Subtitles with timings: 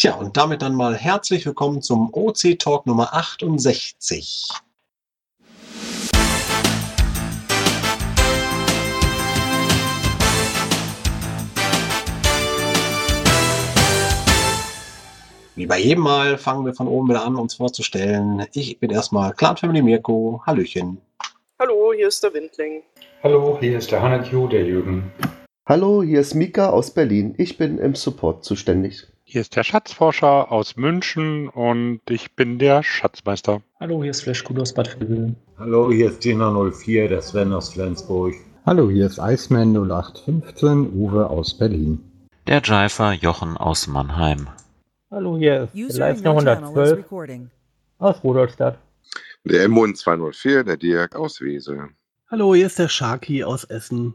[0.00, 4.46] Tja, und damit dann mal herzlich willkommen zum OC Talk Nummer 68.
[15.56, 18.46] Wie bei jedem Mal fangen wir von oben wieder an, uns vorzustellen.
[18.52, 20.40] Ich bin erstmal Clan Family Mirko.
[20.46, 21.02] Hallöchen.
[21.58, 22.84] Hallo, hier ist der Windling.
[23.24, 25.12] Hallo, hier ist der Hanakyu, der Jürgen.
[25.68, 27.34] Hallo, hier ist Mika aus Berlin.
[27.36, 29.06] Ich bin im Support zuständig.
[29.24, 33.60] Hier ist der Schatzforscher aus München und ich bin der Schatzmeister.
[33.78, 35.34] Hallo, hier ist Flashgut aus Bad Vilbel.
[35.58, 38.32] Hallo, hier ist Gina04, der Sven aus Flensburg.
[38.64, 42.00] Hallo, hier ist Iceman 0815, Uwe aus Berlin.
[42.46, 44.48] Der Jifer Jochen aus Mannheim.
[45.10, 47.04] Hallo, hier ist Leistner 112
[47.98, 48.78] aus Rudolstadt.
[49.44, 51.90] Der Emmon 204, der Dirk aus Wesel.
[52.30, 54.14] Hallo, hier ist der Sharky aus Essen.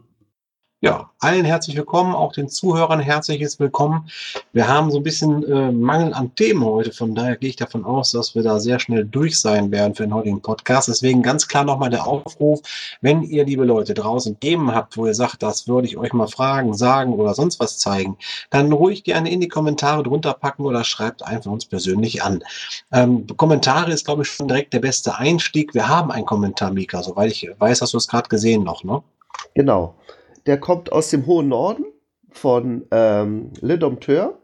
[0.83, 4.09] Ja, allen herzlich willkommen, auch den Zuhörern herzliches Willkommen.
[4.51, 7.85] Wir haben so ein bisschen äh, Mangel an Themen heute, von daher gehe ich davon
[7.85, 10.89] aus, dass wir da sehr schnell durch sein werden für den heutigen Podcast.
[10.89, 12.59] Deswegen ganz klar nochmal der Aufruf,
[12.99, 16.27] wenn ihr, liebe Leute, draußen Themen habt, wo ihr sagt, das würde ich euch mal
[16.27, 18.17] fragen, sagen oder sonst was zeigen,
[18.49, 22.43] dann ruhig gerne in die Kommentare drunter packen oder schreibt einfach uns persönlich an.
[22.91, 25.73] Ähm, Kommentare ist, glaube ich, schon direkt der beste Einstieg.
[25.73, 29.01] Wir haben einen Kommentar, Mika, soweit ich weiß, hast du es gerade gesehen noch, ne?
[29.55, 29.95] Genau
[30.45, 31.85] der kommt aus dem hohen Norden
[32.31, 34.39] von ähm, Le Dompteur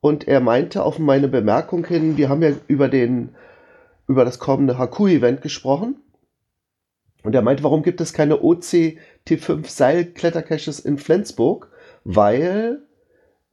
[0.00, 3.34] und er meinte auf meine Bemerkung hin, wir haben ja über den
[4.06, 5.96] über das kommende Haku-Event gesprochen
[7.24, 11.70] und er meinte, warum gibt es keine OC T5 Seilklettercaches in Flensburg?
[12.04, 12.82] Weil,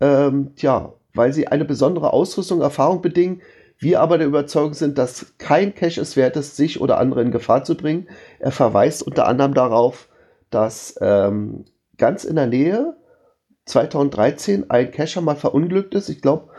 [0.01, 3.41] ähm, tja, weil sie eine besondere Ausrüstung, Erfahrung bedingen,
[3.79, 7.31] wir aber der Überzeugung sind, dass kein Cache es wert ist, sich oder andere in
[7.31, 8.07] Gefahr zu bringen.
[8.39, 10.09] Er verweist unter anderem darauf,
[10.49, 11.63] dass ähm,
[12.01, 12.95] ganz in der Nähe
[13.65, 16.09] 2013 ein Cacher mal verunglückt ist.
[16.09, 16.49] Ich glaube,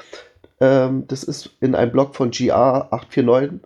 [0.61, 3.59] ähm, das ist in einem Blog von GR849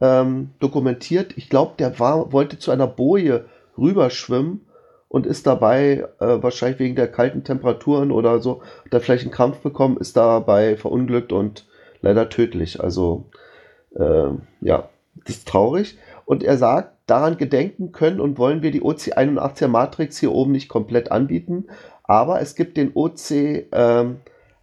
[0.00, 1.36] ähm, dokumentiert.
[1.36, 4.66] Ich glaube, der war, wollte zu einer Boje rüberschwimmen
[5.08, 9.58] und ist dabei, äh, wahrscheinlich wegen der kalten Temperaturen oder so, er vielleicht einen Krampf
[9.58, 11.66] bekommen, ist dabei verunglückt und
[12.02, 12.80] leider tödlich.
[12.80, 13.24] Also,
[13.96, 14.28] äh,
[14.60, 14.88] ja,
[15.26, 15.98] das ist traurig.
[16.24, 20.68] Und er sagt, daran gedenken können und wollen wir die OC81er Matrix hier oben nicht
[20.68, 21.66] komplett anbieten.
[22.04, 24.16] Aber es gibt den OC ähm,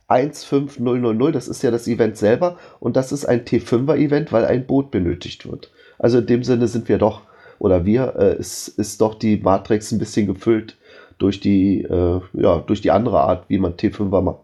[0.08, 2.57] 15000, das ist ja das Event selber.
[2.80, 5.72] Und das ist ein T5er Event, weil ein Boot benötigt wird.
[6.00, 7.22] Also in dem Sinne sind wir doch,
[7.59, 10.78] oder wir, äh, ist, ist doch die Matrix ein bisschen gefüllt
[11.18, 14.40] durch die, äh, ja, durch die andere Art, wie man T5er ma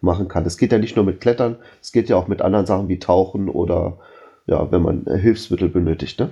[0.00, 0.44] machen kann.
[0.44, 2.98] Es geht ja nicht nur mit Klettern, es geht ja auch mit anderen Sachen wie
[2.98, 3.98] Tauchen oder
[4.46, 6.18] ja, wenn man Hilfsmittel benötigt.
[6.18, 6.30] Ne?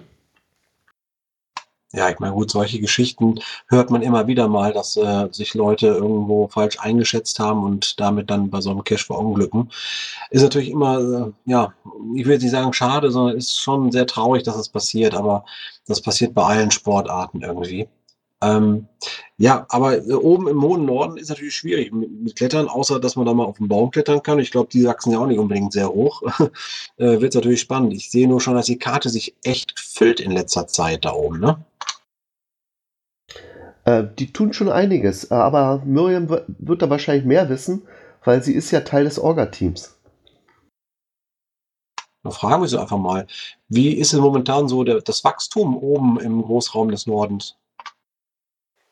[1.93, 5.89] Ja, ich meine, gut, solche Geschichten hört man immer wieder mal, dass äh, sich Leute
[5.89, 9.71] irgendwo falsch eingeschätzt haben und damit dann bei so einem Cash verunglücken.
[10.31, 11.75] Ist natürlich immer, äh, ja,
[12.15, 15.45] ich will nicht sagen schade, sondern ist schon sehr traurig, dass das passiert, aber
[15.89, 17.89] das passiert bei allen Sportarten irgendwie.
[18.43, 18.87] Ähm,
[19.37, 23.17] ja, aber äh, oben im hohen Norden ist natürlich schwierig mit, mit, Klettern, außer dass
[23.17, 24.39] man da mal auf den Baum klettern kann.
[24.39, 26.23] Ich glaube, die wachsen ja auch nicht unbedingt sehr hoch.
[26.97, 27.93] äh, Wird natürlich spannend.
[27.93, 31.41] Ich sehe nur schon, dass die Karte sich echt füllt in letzter Zeit da oben,
[31.41, 31.65] ne?
[33.85, 37.83] Äh, die tun schon einiges, aber Miriam wird da wahrscheinlich mehr wissen,
[38.25, 39.97] weil sie ist ja Teil des Orga-Teams.
[42.23, 43.27] Da fragen wir sie einfach mal,
[43.69, 47.57] wie ist es momentan so der, das Wachstum oben im Großraum des Nordens?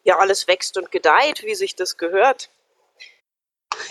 [0.08, 2.48] Ja, alles wächst und gedeiht, wie sich das gehört.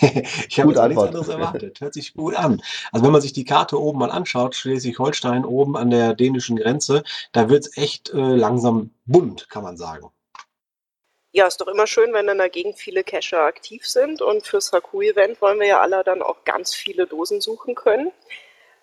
[0.00, 1.80] ich habe nichts anderes erwartet.
[1.80, 2.60] Hört sich gut an.
[2.90, 7.04] Also wenn man sich die Karte oben mal anschaut, Schleswig-Holstein oben an der dänischen Grenze,
[7.30, 10.10] da wird es echt äh, langsam bunt, kann man sagen
[11.32, 14.72] ja, ist doch immer schön, wenn in der Gegend viele Cacher aktiv sind und fürs
[14.72, 18.10] Haku-Event wollen wir ja alle dann auch ganz viele Dosen suchen können.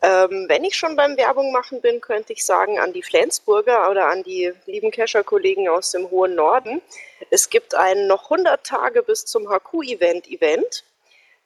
[0.02, 4.10] Ähm, wenn ich schon beim Werbung machen bin, könnte ich sagen an die Flensburger oder
[4.10, 6.82] an die lieben Cacher-Kollegen aus dem hohen Norden.
[7.30, 10.84] Es gibt ein noch 100 Tage bis zum Haku-Event-Event,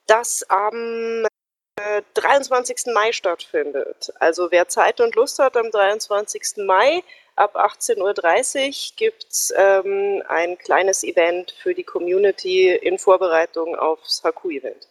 [0.07, 1.25] das am
[2.15, 2.87] 23.
[2.87, 4.11] Äh, Mai stattfindet.
[4.19, 6.65] Also wer Zeit und Lust hat, am 23.
[6.65, 7.03] Mai
[7.35, 14.23] ab 18.30 Uhr gibt es ähm, ein kleines Event für die Community in Vorbereitung aufs
[14.23, 14.87] Haku-Event.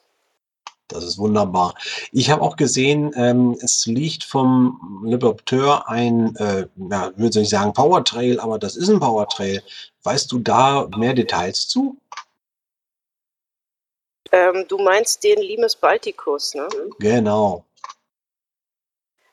[0.89, 1.75] Das ist wunderbar.
[2.13, 7.75] Ich habe auch gesehen, ähm, es liegt vom Libopteur ein, äh, ja, würde nicht sagen
[7.75, 9.63] Powertrail, aber das ist ein Powertrail.
[10.03, 11.99] Weißt du da mehr Details zu?
[14.33, 16.69] Ähm, du meinst den Limes Balticus, ne?
[16.99, 17.65] Genau.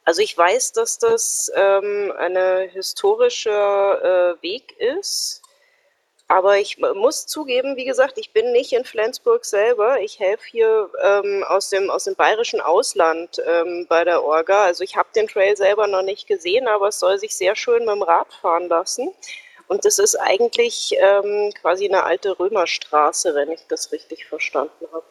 [0.04, 5.42] Also ich weiß, dass das ähm, eine historische äh, Weg ist.
[6.28, 10.00] Aber ich muss zugeben, wie gesagt, ich bin nicht in Flensburg selber.
[10.02, 14.64] Ich helfe hier ähm, aus, dem, aus dem bayerischen Ausland ähm, bei der Orga.
[14.64, 17.86] Also ich habe den Trail selber noch nicht gesehen, aber es soll sich sehr schön
[17.86, 19.14] mit dem Rad fahren lassen.
[19.68, 25.06] Und das ist eigentlich ähm, quasi eine alte Römerstraße, wenn ich das richtig verstanden habe.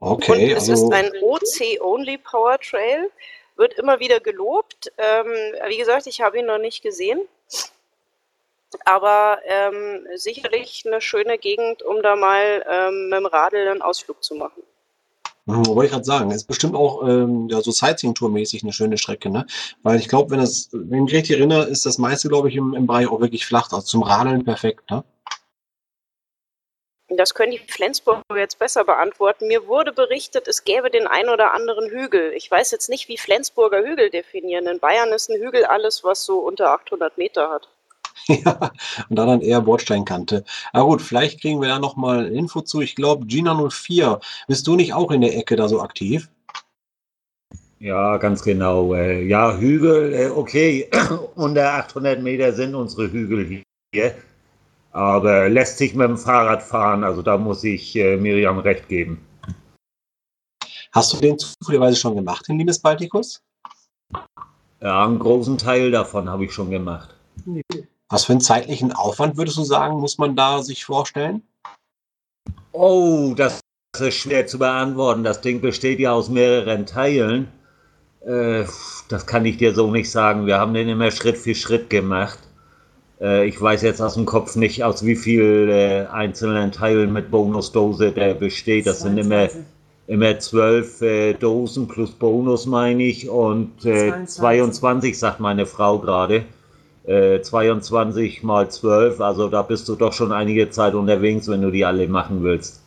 [0.00, 3.10] Okay, Und es also ist ein OC-Only Power Trail,
[3.56, 4.92] wird immer wieder gelobt.
[4.98, 5.32] Ähm,
[5.68, 7.20] wie gesagt, ich habe ihn noch nicht gesehen.
[8.84, 14.22] Aber ähm, sicherlich eine schöne Gegend, um da mal ähm, mit dem Radl einen Ausflug
[14.22, 14.62] zu machen.
[15.46, 19.46] wollte ich gerade sagen, ist bestimmt auch ähm, ja, so Sightseeing-Tour-mäßig eine schöne Strecke, ne?
[19.82, 22.56] Weil ich glaube, wenn das, wenn ich mich richtig erinnere, ist das meiste, glaube ich,
[22.56, 23.70] im, im Bereich auch wirklich flach.
[23.72, 25.04] Also zum Radeln perfekt, ne?
[27.08, 29.46] Das können die Flensburger jetzt besser beantworten.
[29.46, 32.32] Mir wurde berichtet, es gäbe den ein oder anderen Hügel.
[32.32, 34.66] Ich weiß jetzt nicht, wie Flensburger Hügel definieren.
[34.66, 37.68] In Bayern ist ein Hügel alles, was so unter 800 Meter hat.
[38.28, 38.72] Ja,
[39.08, 40.44] und da dann eher Bordsteinkante.
[40.72, 42.80] Aber gut, vielleicht kriegen wir da nochmal Info zu.
[42.80, 46.28] Ich glaube, Gina04, bist du nicht auch in der Ecke da so aktiv?
[47.78, 48.94] Ja, ganz genau.
[48.94, 50.88] Äh, ja, Hügel, äh, okay,
[51.34, 54.14] unter 800 Meter sind unsere Hügel hier.
[54.92, 59.20] Aber lässt sich mit dem Fahrrad fahren, also da muss ich äh, Miriam recht geben.
[60.92, 63.42] Hast du den zufälligerweise schon gemacht, den Limes Baltikus?
[64.80, 67.14] Ja, einen großen Teil davon habe ich schon gemacht.
[68.08, 71.42] Was für einen zeitlichen Aufwand würdest du sagen, muss man da sich vorstellen?
[72.72, 73.60] Oh, das
[73.98, 75.24] ist schwer zu beantworten.
[75.24, 77.48] Das Ding besteht ja aus mehreren Teilen.
[78.24, 78.64] Äh,
[79.08, 80.46] das kann ich dir so nicht sagen.
[80.46, 82.38] Wir haben den immer Schritt für Schritt gemacht.
[83.20, 87.30] Äh, ich weiß jetzt aus dem Kopf nicht, aus wie vielen äh, einzelnen Teilen mit
[87.30, 88.86] Bonusdose der besteht.
[88.86, 89.48] Das sind immer,
[90.06, 93.28] immer zwölf äh, Dosen plus Bonus, meine ich.
[93.28, 96.44] Und äh, 22, sagt meine Frau gerade.
[97.06, 101.70] Äh, 22 mal 12, also da bist du doch schon einige Zeit unterwegs, wenn du
[101.70, 102.82] die alle machen willst.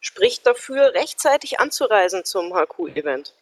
[0.00, 3.32] Spricht dafür, rechtzeitig anzureisen zum HQ-Event.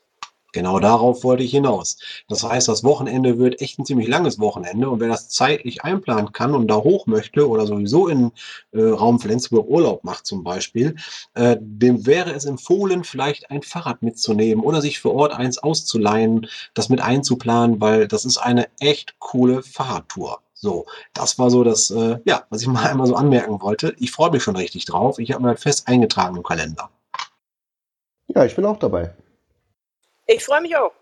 [0.55, 1.99] Genau darauf wollte ich hinaus.
[2.29, 6.31] Das heißt, das Wochenende wird echt ein ziemlich langes Wochenende und wer das zeitlich einplanen
[6.31, 8.31] kann und da hoch möchte oder sowieso in
[8.71, 10.95] äh, Raum Flensburg Urlaub macht zum Beispiel,
[11.35, 16.47] äh, dem wäre es empfohlen, vielleicht ein Fahrrad mitzunehmen oder sich vor Ort eins auszuleihen,
[16.73, 20.39] das mit einzuplanen, weil das ist eine echt coole Fahrradtour.
[20.53, 23.97] So, das war so das, äh, ja, was ich mal einmal so anmerken wollte.
[23.99, 25.19] Ich freue mich schon richtig drauf.
[25.19, 26.91] Ich habe mir fest eingetragen im Kalender.
[28.29, 29.15] Ja, ich bin auch dabei.
[30.27, 30.93] Ich freue mich auch.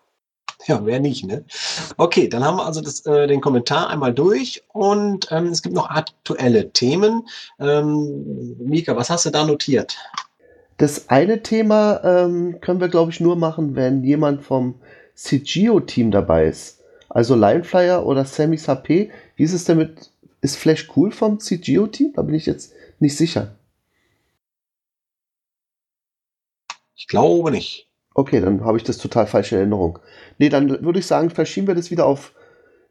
[0.67, 1.45] Ja, wer nicht, ne?
[1.97, 5.75] Okay, dann haben wir also das, äh, den Kommentar einmal durch und ähm, es gibt
[5.75, 7.27] noch aktuelle Themen.
[7.59, 9.97] Ähm, Mika, was hast du da notiert?
[10.77, 14.81] Das eine Thema ähm, können wir, glaube ich, nur machen, wenn jemand vom
[15.15, 16.81] CGO-Team dabei ist.
[17.09, 19.11] Also Lineflyer oder Sammy's HP.
[19.37, 20.11] Wie ist es denn mit,
[20.41, 22.15] ist Flash cool vom CGO-Team?
[22.15, 23.55] Da bin ich jetzt nicht sicher.
[26.95, 27.92] Ich glaube nicht.
[28.14, 29.99] Okay, dann habe ich das total falsche Erinnerung.
[30.38, 32.32] Nee, dann würde ich sagen, verschieben wir das wieder auf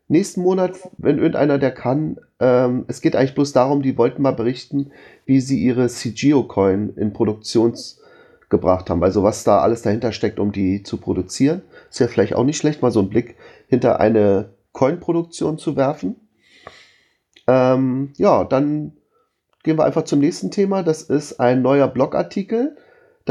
[0.08, 2.20] nächsten Monat, wenn irgendeiner der kann.
[2.40, 4.92] Ähm, es geht eigentlich bloß darum, die wollten mal berichten,
[5.26, 7.76] wie sie ihre CGO-Coin in Produktion
[8.50, 9.04] gebracht haben.
[9.04, 11.62] Also was da alles dahinter steckt, um die zu produzieren.
[11.90, 13.38] Ist ja vielleicht auch nicht schlecht, mal so einen Blick
[13.68, 16.16] hinter eine Coin-Produktion zu werfen.
[17.48, 18.94] Ähm, ja, dann
[19.64, 20.84] gehen wir einfach zum nächsten Thema.
[20.84, 22.76] Das ist ein neuer Blogartikel.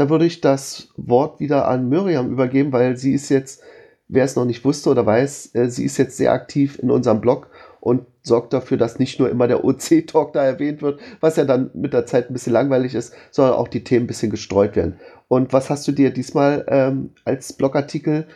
[0.01, 3.61] Da würde ich das Wort wieder an Miriam übergeben, weil sie ist jetzt,
[4.07, 7.21] wer es noch nicht wusste oder weiß, äh, sie ist jetzt sehr aktiv in unserem
[7.21, 11.45] Blog und sorgt dafür, dass nicht nur immer der OC-Talk da erwähnt wird, was ja
[11.45, 14.75] dann mit der Zeit ein bisschen langweilig ist, sondern auch die Themen ein bisschen gestreut
[14.75, 14.99] werden.
[15.27, 18.27] Und was hast du dir diesmal ähm, als Blogartikel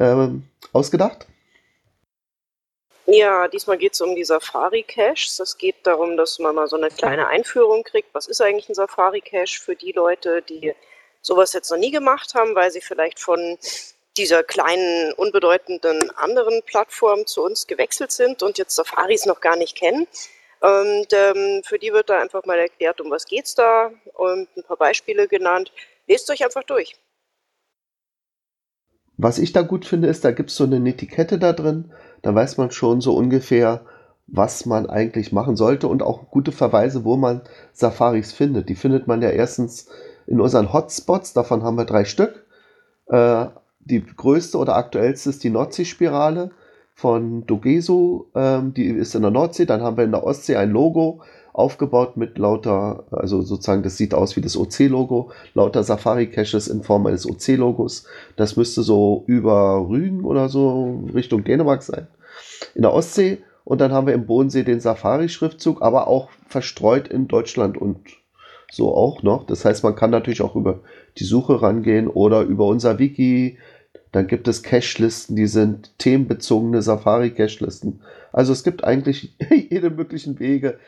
[0.00, 0.42] ähm,
[0.72, 1.28] ausgedacht?
[3.06, 5.38] Ja, diesmal geht es um die Safari-Caches.
[5.38, 8.08] Es geht darum, dass man mal so eine kleine Einführung kriegt.
[8.14, 10.74] Was ist eigentlich ein Safari-Cache für die Leute, die
[11.24, 13.58] sowas jetzt noch nie gemacht haben, weil sie vielleicht von
[14.16, 19.76] dieser kleinen, unbedeutenden anderen Plattform zu uns gewechselt sind und jetzt Safaris noch gar nicht
[19.76, 20.06] kennen.
[20.60, 24.62] Und ähm, für die wird da einfach mal erklärt, um was geht's da und ein
[24.62, 25.72] paar Beispiele genannt.
[26.06, 26.94] Lest euch einfach durch.
[29.16, 31.92] Was ich da gut finde, ist, da gibt es so eine Etikette da drin.
[32.22, 33.84] Da weiß man schon so ungefähr,
[34.26, 38.68] was man eigentlich machen sollte und auch gute Verweise, wo man Safaris findet.
[38.68, 39.88] Die findet man ja erstens
[40.26, 42.44] in unseren Hotspots, davon haben wir drei Stück.
[43.06, 43.46] Äh,
[43.80, 46.50] die größte oder aktuellste ist die Nordseespirale
[46.94, 49.66] von Dogeso, ähm, die ist in der Nordsee.
[49.66, 54.14] Dann haben wir in der Ostsee ein Logo aufgebaut mit lauter, also sozusagen, das sieht
[54.14, 58.06] aus wie das OC-Logo, lauter Safari-Caches in Form eines OC-Logos.
[58.36, 62.08] Das müsste so über Rügen oder so Richtung Dänemark sein.
[62.74, 67.28] In der Ostsee Und dann haben wir im Bodensee den Safari-Schriftzug, aber auch verstreut in
[67.28, 67.98] Deutschland und
[68.70, 69.46] so auch noch.
[69.46, 70.80] Das heißt, man kann natürlich auch über
[71.18, 73.58] die Suche rangehen oder über unser Wiki.
[74.12, 78.02] Dann gibt es Cache-Listen, die sind themenbezogene Safari-Cache-Listen.
[78.32, 80.78] Also es gibt eigentlich jede möglichen Wege,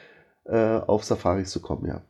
[0.44, 2.02] äh, auf Safaris zu kommen, ja.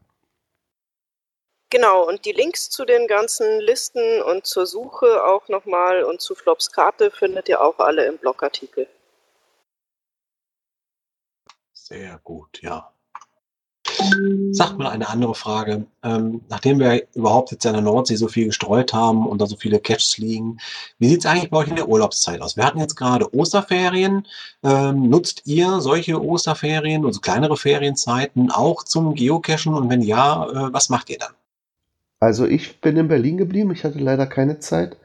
[1.70, 6.34] Genau, und die Links zu den ganzen Listen und zur Suche auch nochmal und zu
[6.34, 8.86] Flops Karte findet ihr auch alle im Blogartikel.
[11.72, 12.95] Sehr gut, ja.
[14.52, 15.86] Sagt mal eine andere Frage.
[16.02, 19.56] Ähm, nachdem wir überhaupt jetzt an der Nordsee so viel gestreut haben und da so
[19.56, 20.58] viele Caches liegen,
[20.98, 22.56] wie sieht es eigentlich bei euch in der Urlaubszeit aus?
[22.56, 24.26] Wir hatten jetzt gerade Osterferien.
[24.62, 29.74] Ähm, nutzt ihr solche Osterferien, also kleinere Ferienzeiten auch zum Geocachen?
[29.74, 31.32] Und wenn ja, äh, was macht ihr dann?
[32.20, 33.70] Also ich bin in Berlin geblieben.
[33.72, 34.96] Ich hatte leider keine Zeit,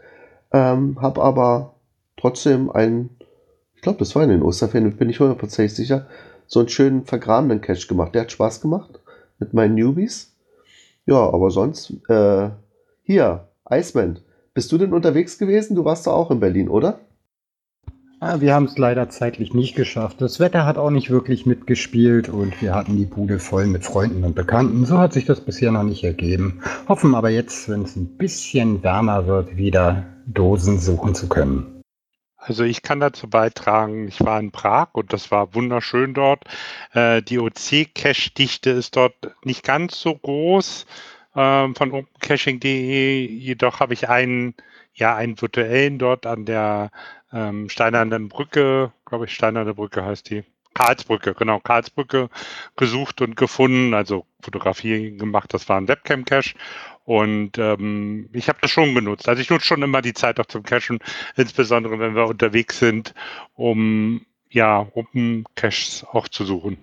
[0.52, 1.76] ähm, habe aber
[2.18, 3.10] trotzdem ein,
[3.76, 6.08] ich glaube, das war in den Osterferien, bin ich hundertprozentig sicher,
[6.52, 8.14] so einen schönen vergrabenen Cache gemacht.
[8.14, 9.00] Der hat Spaß gemacht
[9.40, 10.36] mit meinen Newbies.
[11.06, 12.50] Ja, aber sonst, äh,
[13.04, 14.20] hier, Iceman,
[14.54, 15.76] bist du denn unterwegs gewesen?
[15.76, 17.00] Du warst doch auch in Berlin, oder?
[18.20, 20.20] Ah, wir haben es leider zeitlich nicht geschafft.
[20.20, 24.26] Das Wetter hat auch nicht wirklich mitgespielt und wir hatten die Bude voll mit Freunden
[24.26, 24.86] und Bekannten.
[24.86, 26.62] So hat sich das bisher noch nicht ergeben.
[26.90, 31.81] Hoffen aber jetzt, wenn es ein bisschen wärmer wird, wieder Dosen suchen zu können.
[32.44, 36.44] Also ich kann dazu beitragen, ich war in Prag und das war wunderschön dort.
[36.92, 39.14] Äh, die OC-Cache-Dichte ist dort
[39.46, 40.88] nicht ganz so groß
[41.36, 44.56] äh, von opencaching.de, jedoch habe ich einen,
[44.94, 46.90] ja, einen virtuellen dort an der
[47.32, 50.44] ähm, Steinernen Brücke, glaube ich, Steinerne Brücke heißt die.
[50.74, 52.30] Karlsbrücke, genau, Karlsbrücke
[52.76, 56.56] gesucht und gefunden, also Fotografie gemacht, das war ein Webcam-Cache
[57.06, 59.28] und ähm, ich habe das schon genutzt.
[59.28, 61.00] Also ich nutze schon immer die Zeit auch zum Cachen,
[61.36, 63.14] insbesondere wenn wir unterwegs sind,
[63.56, 66.78] um ja, Open Caches auch zu suchen.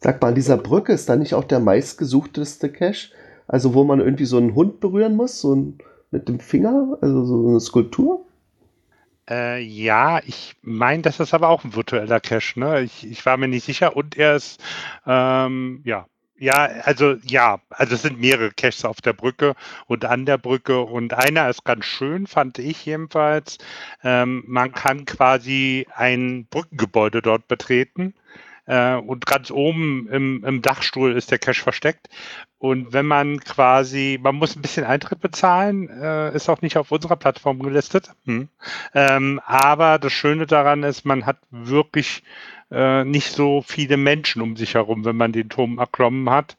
[0.00, 3.12] Sag mal, an dieser Brücke ist da nicht auch der meistgesuchteste Cache?
[3.48, 5.78] Also wo man irgendwie so einen Hund berühren muss, so ein,
[6.10, 8.25] mit dem Finger, also so eine Skulptur?
[9.28, 12.58] Äh, ja, ich meine, das ist aber auch ein virtueller Cache.
[12.60, 12.82] Ne?
[12.82, 14.62] Ich, ich war mir nicht sicher und er ist
[15.06, 16.06] ähm, ja
[16.38, 19.54] ja, also ja, also es sind mehrere Caches auf der Brücke
[19.86, 23.58] und an der Brücke und einer ist ganz schön, fand ich jedenfalls.
[24.04, 28.14] Ähm, man kann quasi ein Brückengebäude dort betreten
[28.66, 32.08] äh, und ganz oben im, im Dachstuhl ist der Cache versteckt.
[32.58, 36.90] Und wenn man quasi, man muss ein bisschen Eintritt bezahlen, äh, ist auch nicht auf
[36.90, 38.10] unserer Plattform gelistet.
[38.24, 38.48] Hm.
[38.94, 42.22] Ähm, aber das Schöne daran ist, man hat wirklich
[42.70, 46.56] äh, nicht so viele Menschen um sich herum, wenn man den Turm erklommen hat.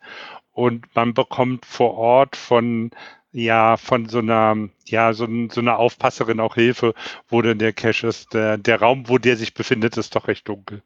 [0.52, 2.92] Und man bekommt vor Ort von
[3.34, 6.94] ja, von so einer, ja, so, so einer Aufpasserin auch Hilfe,
[7.28, 8.34] wo denn der Cache ist.
[8.34, 10.82] Der, der Raum, wo der sich befindet, ist doch recht dunkel.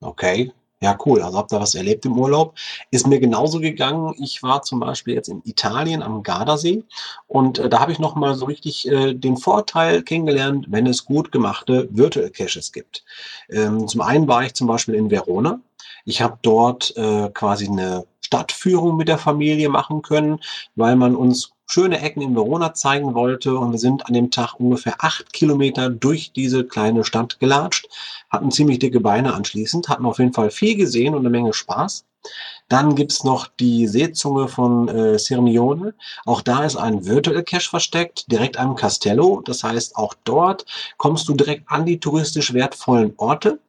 [0.00, 0.52] Okay.
[0.80, 1.22] Ja, cool.
[1.22, 2.54] Also habt ihr was erlebt im Urlaub.
[2.92, 4.14] Ist mir genauso gegangen.
[4.18, 6.84] Ich war zum Beispiel jetzt in Italien am Gardasee
[7.26, 11.32] und äh, da habe ich nochmal so richtig äh, den Vorteil kennengelernt, wenn es gut
[11.32, 13.04] gemachte Virtual Caches gibt.
[13.50, 15.60] Ähm, zum einen war ich zum Beispiel in Verona.
[16.04, 20.38] Ich habe dort äh, quasi eine Stadtführung mit der Familie machen können,
[20.76, 23.56] weil man uns schöne Ecken in Verona zeigen wollte.
[23.56, 27.88] Und wir sind an dem Tag ungefähr acht Kilometer durch diese kleine Stadt gelatscht,
[28.30, 32.04] hatten ziemlich dicke Beine anschließend, hatten auf jeden Fall viel gesehen und eine Menge Spaß.
[32.68, 35.94] Dann gibt's noch die Seezunge von äh, Sirmione.
[36.26, 39.42] Auch da ist ein Virtual Cache versteckt, direkt am Castello.
[39.44, 43.60] Das heißt, auch dort kommst du direkt an die touristisch wertvollen Orte.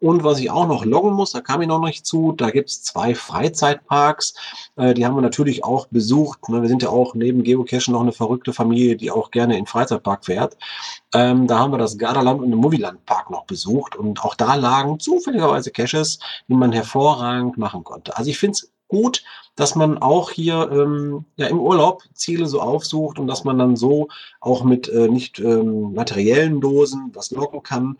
[0.00, 2.82] Und was ich auch noch loggen muss, da kam ich noch nicht zu, da gibt's
[2.82, 4.34] zwei Freizeitparks.
[4.76, 6.48] Äh, die haben wir natürlich auch besucht.
[6.48, 6.60] Ne?
[6.60, 10.24] Wir sind ja auch neben Geocachen noch eine verrückte Familie, die auch gerne in Freizeitpark
[10.24, 10.56] fährt.
[11.14, 13.96] Ähm, da haben wir das Gardaland und den Moviland Park noch besucht.
[13.96, 16.18] Und auch da lagen zufälligerweise Caches,
[16.48, 18.16] die man hervorragend machen konnte.
[18.16, 19.22] Also ich finde es gut,
[19.56, 23.76] dass man auch hier ähm, ja, im Urlaub Ziele so aufsucht und dass man dann
[23.76, 24.08] so
[24.40, 27.96] auch mit äh, nicht ähm, materiellen Dosen was locken kann.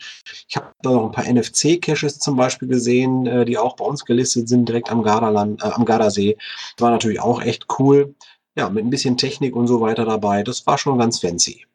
[0.48, 4.04] Ich habe da noch ein paar NFC-Caches zum Beispiel gesehen, äh, die auch bei uns
[4.04, 6.36] gelistet sind, direkt am, Gardaland, äh, am Gardasee.
[6.76, 8.14] Das war natürlich auch echt cool.
[8.56, 10.42] Ja, mit ein bisschen Technik und so weiter dabei.
[10.44, 11.66] Das war schon ganz fancy.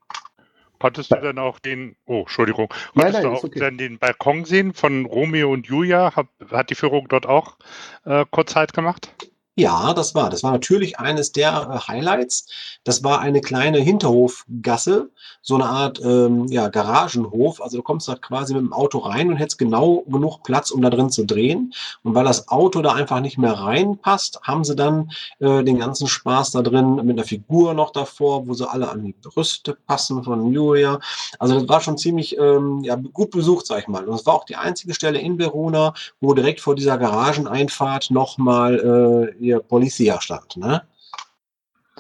[0.80, 3.60] Konntest du dann auch den, oh, Entschuldigung, konntest nein, nein, du auch okay.
[3.60, 6.16] dann den Balkon sehen von Romeo und Julia?
[6.16, 7.58] Hat, hat die Führung dort auch
[8.06, 9.14] äh, kurz Zeit gemacht?
[9.60, 10.30] Ja, das war.
[10.30, 12.48] Das war natürlich eines der äh, Highlights.
[12.86, 15.10] Das war eine kleine Hinterhofgasse,
[15.42, 17.62] so eine Art ähm, ja, Garagenhof.
[17.62, 20.82] Also du kommst da quasi mit dem Auto rein und hättest genau genug Platz, um
[20.82, 21.74] da drin zu drehen.
[22.04, 26.08] Und weil das Auto da einfach nicht mehr reinpasst, haben sie dann äh, den ganzen
[26.08, 30.24] Spaß da drin mit einer Figur noch davor, wo sie alle an die Brüste passen
[30.24, 31.02] von Julia.
[31.38, 34.06] Also das war schon ziemlich ähm, ja, gut besucht, sag ich mal.
[34.06, 39.36] Und es war auch die einzige Stelle in Verona, wo direkt vor dieser Garageneinfahrt nochmal
[39.38, 40.84] äh, hier Policia stand, ne?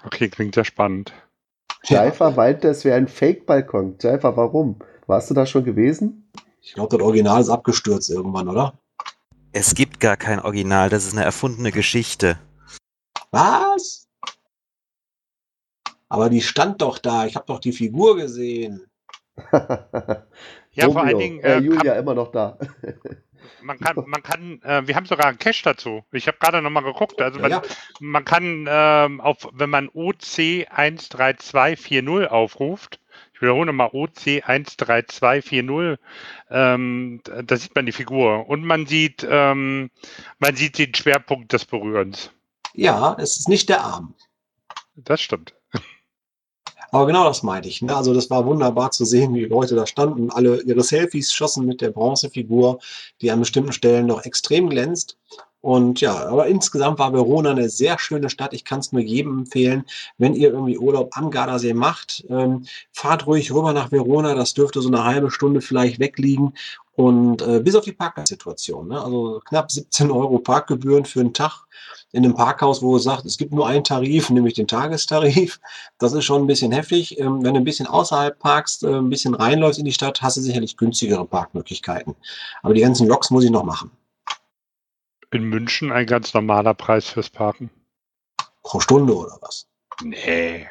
[0.03, 1.11] Okay, klingt ja spannend.
[1.83, 3.97] Jaifa meinte, es wäre ein Fake-Balkon.
[3.99, 4.79] Jaifa, warum?
[5.07, 6.31] Warst du da schon gewesen?
[6.61, 8.73] Ich glaube, das Original ist abgestürzt irgendwann, oder?
[9.51, 12.37] Es gibt gar kein Original, das ist eine erfundene Geschichte.
[13.31, 14.07] Was?
[16.07, 17.25] Aber die stand doch da.
[17.25, 18.85] Ich habe doch die Figur gesehen.
[20.71, 21.39] Ja, vor allen Dingen.
[21.39, 22.57] Äh, Äh, Julia immer noch da.
[23.61, 26.03] Man kann, man kann, äh, wir haben sogar einen Cache dazu.
[26.11, 27.21] Ich habe gerade nochmal geguckt.
[27.21, 27.61] Also man, Ja.
[27.99, 32.99] man kann ähm, auf, wenn man OC 13240 aufruft,
[33.33, 35.97] ich wiederhole nochmal OC 13240,
[36.49, 39.89] ähm, da da sieht man die Figur und man sieht, ähm,
[40.39, 42.31] man sieht den Schwerpunkt des Berührens.
[42.73, 44.13] Ja, es ist nicht der Arm.
[44.95, 45.53] Das stimmt.
[46.91, 47.81] Aber genau das meinte ich.
[47.81, 47.95] Ne?
[47.95, 51.65] Also das war wunderbar zu sehen, wie die Leute da standen, alle ihre Selfies schossen
[51.65, 52.79] mit der Bronzefigur,
[53.21, 55.17] die an bestimmten Stellen noch extrem glänzt.
[55.61, 58.53] Und ja, aber insgesamt war Verona eine sehr schöne Stadt.
[58.53, 59.83] Ich kann es nur jedem empfehlen,
[60.17, 64.35] wenn ihr irgendwie Urlaub am Gardasee macht, ähm, fahrt ruhig rüber nach Verona.
[64.35, 66.53] Das dürfte so eine halbe Stunde vielleicht wegliegen.
[66.95, 68.89] Und äh, bis auf die Parksituation.
[68.89, 69.01] Ne?
[69.01, 71.65] Also knapp 17 Euro Parkgebühren für einen Tag
[72.11, 75.59] in einem Parkhaus, wo es sagt, es gibt nur einen Tarif, nämlich den Tagestarif.
[75.97, 77.19] Das ist schon ein bisschen heftig.
[77.19, 80.37] Ähm, wenn du ein bisschen außerhalb parkst, äh, ein bisschen reinläufst in die Stadt, hast
[80.37, 82.15] du sicherlich günstigere Parkmöglichkeiten.
[82.63, 83.91] Aber die ganzen Loks muss ich noch machen.
[85.31, 87.69] In München ein ganz normaler Preis fürs Parken.
[88.63, 89.67] Pro Stunde oder was?
[90.03, 90.67] Nee.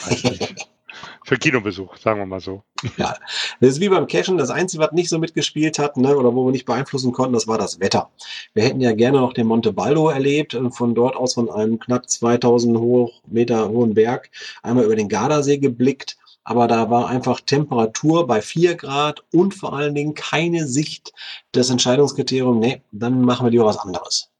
[0.00, 0.68] Weiß nicht.
[1.24, 2.62] Für Kinobesuch, sagen wir mal so.
[2.96, 3.14] Ja,
[3.60, 4.38] das ist wie beim Cashen.
[4.38, 7.46] Das Einzige, was nicht so mitgespielt hat, ne, oder wo wir nicht beeinflussen konnten, das
[7.46, 8.10] war das Wetter.
[8.54, 11.78] Wir hätten ja gerne noch den Monte Baldo erlebt, und von dort aus von einem
[11.78, 14.30] knapp 2000 hoch, Meter hohen Berg
[14.62, 16.16] einmal über den Gardasee geblickt.
[16.48, 21.12] Aber da war einfach Temperatur bei 4 Grad und vor allen Dingen keine Sicht
[21.54, 22.58] des Entscheidungskriteriums.
[22.58, 24.30] Nee, dann machen wir lieber was anderes.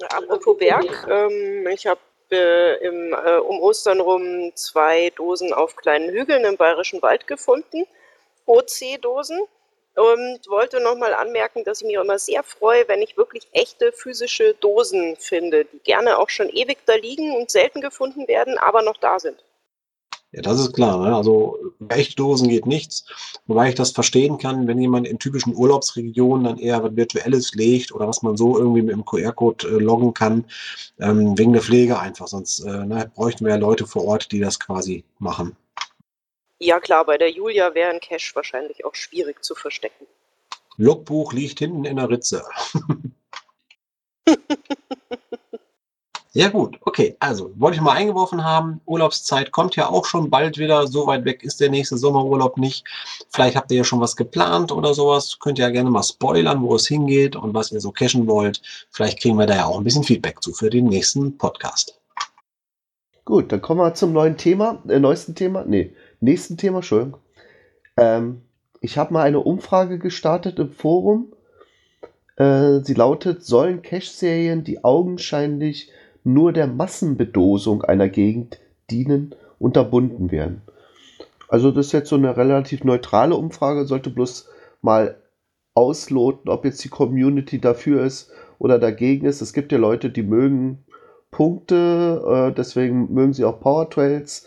[0.00, 1.98] Apropos Berg, ähm, ich habe
[2.30, 7.84] äh, äh, um Ostern rum zwei Dosen auf kleinen Hügeln im Bayerischen Wald gefunden,
[8.46, 9.40] OC-Dosen.
[9.94, 14.54] Und wollte nochmal anmerken, dass ich mich immer sehr freue, wenn ich wirklich echte physische
[14.54, 18.96] Dosen finde, die gerne auch schon ewig da liegen und selten gefunden werden, aber noch
[18.96, 19.44] da sind.
[20.32, 21.06] Ja, das ist klar.
[21.06, 21.14] Ne?
[21.14, 21.58] Also
[21.90, 23.04] echte Dosen geht nichts.
[23.46, 27.92] Wobei ich das verstehen kann, wenn jemand in typischen Urlaubsregionen dann eher was Virtuelles legt
[27.92, 30.46] oder was man so irgendwie mit dem QR-Code äh, loggen kann,
[31.00, 32.28] ähm, wegen der Pflege einfach.
[32.28, 35.54] Sonst äh, ne, bräuchten wir ja Leute vor Ort, die das quasi machen.
[36.62, 40.06] Ja klar, bei der Julia wäre ein Cache wahrscheinlich auch schwierig zu verstecken.
[40.76, 42.44] Logbuch liegt hinten in der Ritze.
[46.34, 47.14] Ja gut, okay.
[47.20, 48.80] Also, wollte ich mal eingeworfen haben.
[48.86, 50.86] Urlaubszeit kommt ja auch schon bald wieder.
[50.86, 52.86] So weit weg ist der nächste Sommerurlaub nicht.
[53.28, 55.38] Vielleicht habt ihr ja schon was geplant oder sowas.
[55.40, 58.62] Könnt ihr ja gerne mal spoilern, wo es hingeht und was ihr so cashen wollt.
[58.90, 62.00] Vielleicht kriegen wir da ja auch ein bisschen Feedback zu für den nächsten Podcast.
[63.26, 67.20] Gut, dann kommen wir zum neuen Thema, äh, neuesten Thema, nee, nächsten Thema, Entschuldigung.
[67.96, 68.42] Ähm,
[68.80, 71.32] ich habe mal eine Umfrage gestartet im Forum.
[72.36, 75.90] Äh, sie lautet, sollen Cache-Serien, die augenscheinlich
[76.24, 80.62] nur der Massenbedosung einer Gegend dienen, unterbunden werden?
[81.48, 84.48] Also das ist jetzt so eine relativ neutrale Umfrage, sollte bloß
[84.80, 85.16] mal
[85.74, 89.40] ausloten, ob jetzt die Community dafür ist oder dagegen ist.
[89.40, 90.84] Es gibt ja Leute, die mögen
[91.30, 94.46] Punkte, äh, deswegen mögen sie auch Power Trails,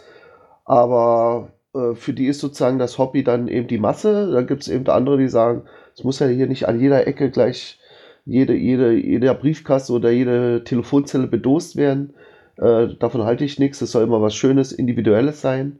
[0.65, 1.49] aber
[1.95, 4.31] für die ist sozusagen das Hobby dann eben die Masse.
[4.31, 5.63] Dann gibt es eben andere, die sagen,
[5.95, 7.79] es muss ja hier nicht an jeder Ecke gleich
[8.25, 12.13] jede, jede, jeder Briefkasten oder jede Telefonzelle bedost werden.
[12.57, 13.81] Äh, davon halte ich nichts.
[13.81, 15.79] Es soll immer was Schönes, Individuelles sein.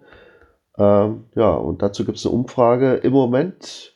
[0.78, 2.96] Ähm, ja, und dazu gibt es eine Umfrage.
[2.96, 3.96] Im Moment,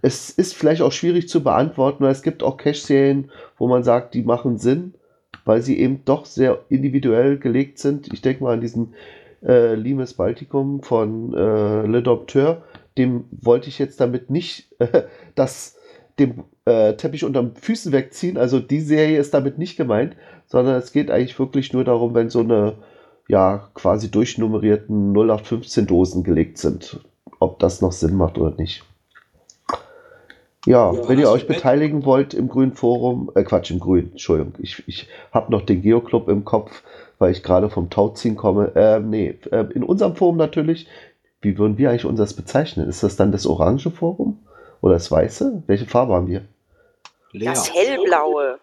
[0.00, 4.14] es ist vielleicht auch schwierig zu beantworten, weil es gibt auch Cache-Serien, wo man sagt,
[4.14, 4.94] die machen Sinn,
[5.44, 8.12] weil sie eben doch sehr individuell gelegt sind.
[8.12, 8.94] Ich denke mal an diesen
[9.44, 12.62] äh, Limes Balticum von äh, Le Docteur.
[12.98, 15.02] Dem wollte ich jetzt damit nicht äh,
[15.34, 15.76] das,
[16.18, 18.36] dem äh, Teppich unterm Füßen wegziehen.
[18.36, 22.30] Also die Serie ist damit nicht gemeint, sondern es geht eigentlich wirklich nur darum, wenn
[22.30, 22.74] so eine
[23.28, 27.00] ja quasi durchnummerierten 0815 Dosen gelegt sind,
[27.38, 28.84] ob das noch Sinn macht oder nicht.
[30.66, 31.56] Ja, Ja, wenn ihr euch mit?
[31.56, 35.82] beteiligen wollt im Grünen Forum, äh Quatsch, im Grün, Entschuldigung, ich, ich habe noch den
[35.82, 36.82] Geoclub im Kopf,
[37.22, 38.72] weil ich gerade vom Tauziehen komme.
[38.74, 40.88] Ähm, nee, äh, in unserem Forum natürlich,
[41.40, 42.88] wie würden wir eigentlich unseres bezeichnen?
[42.88, 44.40] Ist das dann das orange Forum
[44.80, 45.62] oder das weiße?
[45.68, 46.42] Welche Farbe haben wir?
[47.32, 48.58] Das hellblaue.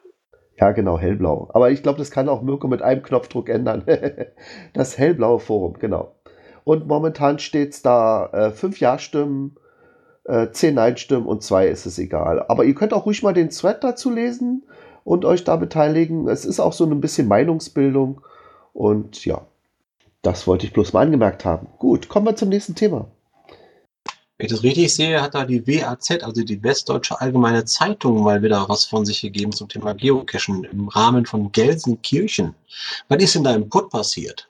[0.59, 1.49] Ja, genau, hellblau.
[1.53, 3.83] Aber ich glaube, das kann auch Mirko mit einem Knopfdruck ändern.
[4.73, 6.15] das hellblaue Forum, genau.
[6.65, 9.55] Und momentan steht es da äh, fünf Ja-Stimmen,
[10.25, 12.45] äh, zehn Nein-Stimmen und zwei ist es egal.
[12.49, 14.63] Aber ihr könnt auch ruhig mal den Thread dazu lesen
[15.05, 16.27] und euch da beteiligen.
[16.27, 18.21] Es ist auch so ein bisschen Meinungsbildung.
[18.73, 19.45] Und ja,
[20.21, 21.67] das wollte ich bloß mal angemerkt haben.
[21.77, 23.09] Gut, kommen wir zum nächsten Thema.
[24.37, 28.41] Wenn ich das richtig sehe, hat da die WAZ, also die Westdeutsche Allgemeine Zeitung, mal
[28.41, 32.55] wieder was von sich gegeben zum Thema Geocachen im Rahmen von Gelsenkirchen.
[33.09, 34.49] Was ist denn da im Put passiert?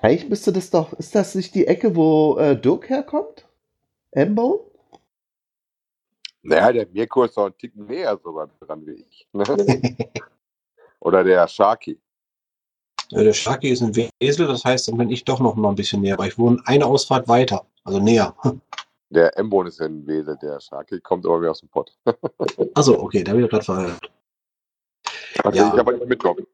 [0.00, 3.46] Eigentlich müsste das doch, ist das nicht die Ecke, wo äh, Dirk herkommt?
[4.12, 4.60] M-Bone?
[6.42, 9.28] Naja, der Mirko ist doch ein Tick näher sogar dran wie ich.
[9.32, 9.44] Ne?
[11.00, 12.00] Oder der Sharky.
[13.12, 15.74] Äh, Der Sharky ist ein Wesel, das heißt, dann bin ich doch noch mal ein
[15.74, 18.34] bisschen näher, weil ich wohne eine Ausfahrt weiter, also näher.
[19.10, 21.92] Der Embon ist ein Wesel, der Sharky kommt aber wieder aus dem Pott.
[22.74, 24.10] Also, okay, da bin ich gerade verhört.
[25.44, 25.70] Also Ja.
[25.74, 26.46] ich aber nicht mitkommen.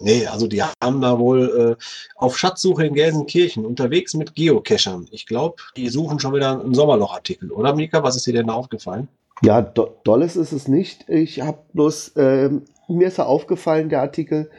[0.00, 1.84] Nee, also die haben da wohl äh,
[2.16, 5.06] auf Schatzsuche in Gelsenkirchen unterwegs mit Geocachern.
[5.12, 8.02] Ich glaube, die suchen schon wieder einen Sommerlochartikel, oder Mika?
[8.02, 9.06] Was ist dir denn da aufgefallen?
[9.44, 11.08] Ja, do Dolles ist es nicht.
[11.08, 14.50] Ich habe bloß, ähm, mir ist er aufgefallen, der Artikel,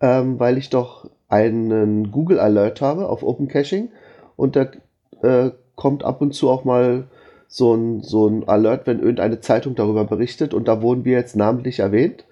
[0.00, 3.90] ähm, weil ich doch einen Google Alert habe auf Open Caching
[4.36, 4.70] und da
[5.22, 7.04] äh, kommt ab und zu auch mal
[7.48, 11.36] so ein, so ein Alert, wenn irgendeine Zeitung darüber berichtet und da wurden wir jetzt
[11.36, 12.24] namentlich erwähnt.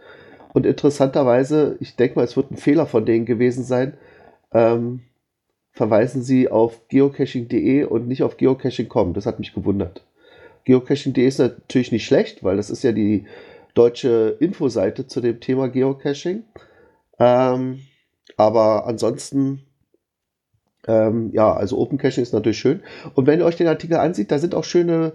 [0.53, 3.95] Und interessanterweise, ich denke mal, es wird ein Fehler von denen gewesen sein,
[4.53, 5.01] ähm,
[5.73, 9.13] verweisen sie auf geocaching.de und nicht auf geocaching.com.
[9.13, 10.05] Das hat mich gewundert.
[10.65, 13.27] Geocaching.de ist natürlich nicht schlecht, weil das ist ja die
[13.75, 16.45] deutsche Infoseite zu dem Thema Geocaching.
[17.19, 17.81] Ähm,
[18.37, 19.63] aber ansonsten,
[20.87, 22.83] ähm, ja, also Open Caching ist natürlich schön.
[23.15, 25.13] Und wenn ihr euch den Artikel ansieht, da sind auch schöne,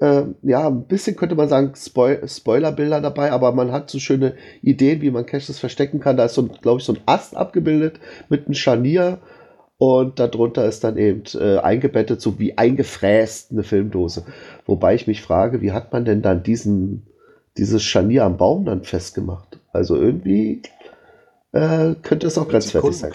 [0.00, 4.34] ähm, ja, ein bisschen könnte man sagen, Spoil Spoilerbilder dabei, aber man hat so schöne
[4.62, 6.16] Ideen, wie man Caches verstecken kann.
[6.16, 9.18] Da ist so, glaube ich, so ein Ast abgebildet mit einem Scharnier
[9.76, 14.24] und darunter ist dann eben äh, eingebettet, so wie eingefräst eine Filmdose.
[14.66, 17.06] Wobei ich mich frage, wie hat man denn dann diesen,
[17.56, 19.58] dieses Scharnier am Baum dann festgemacht?
[19.72, 20.62] Also irgendwie
[21.54, 23.12] äh, könnte es auch grenzwertig sein.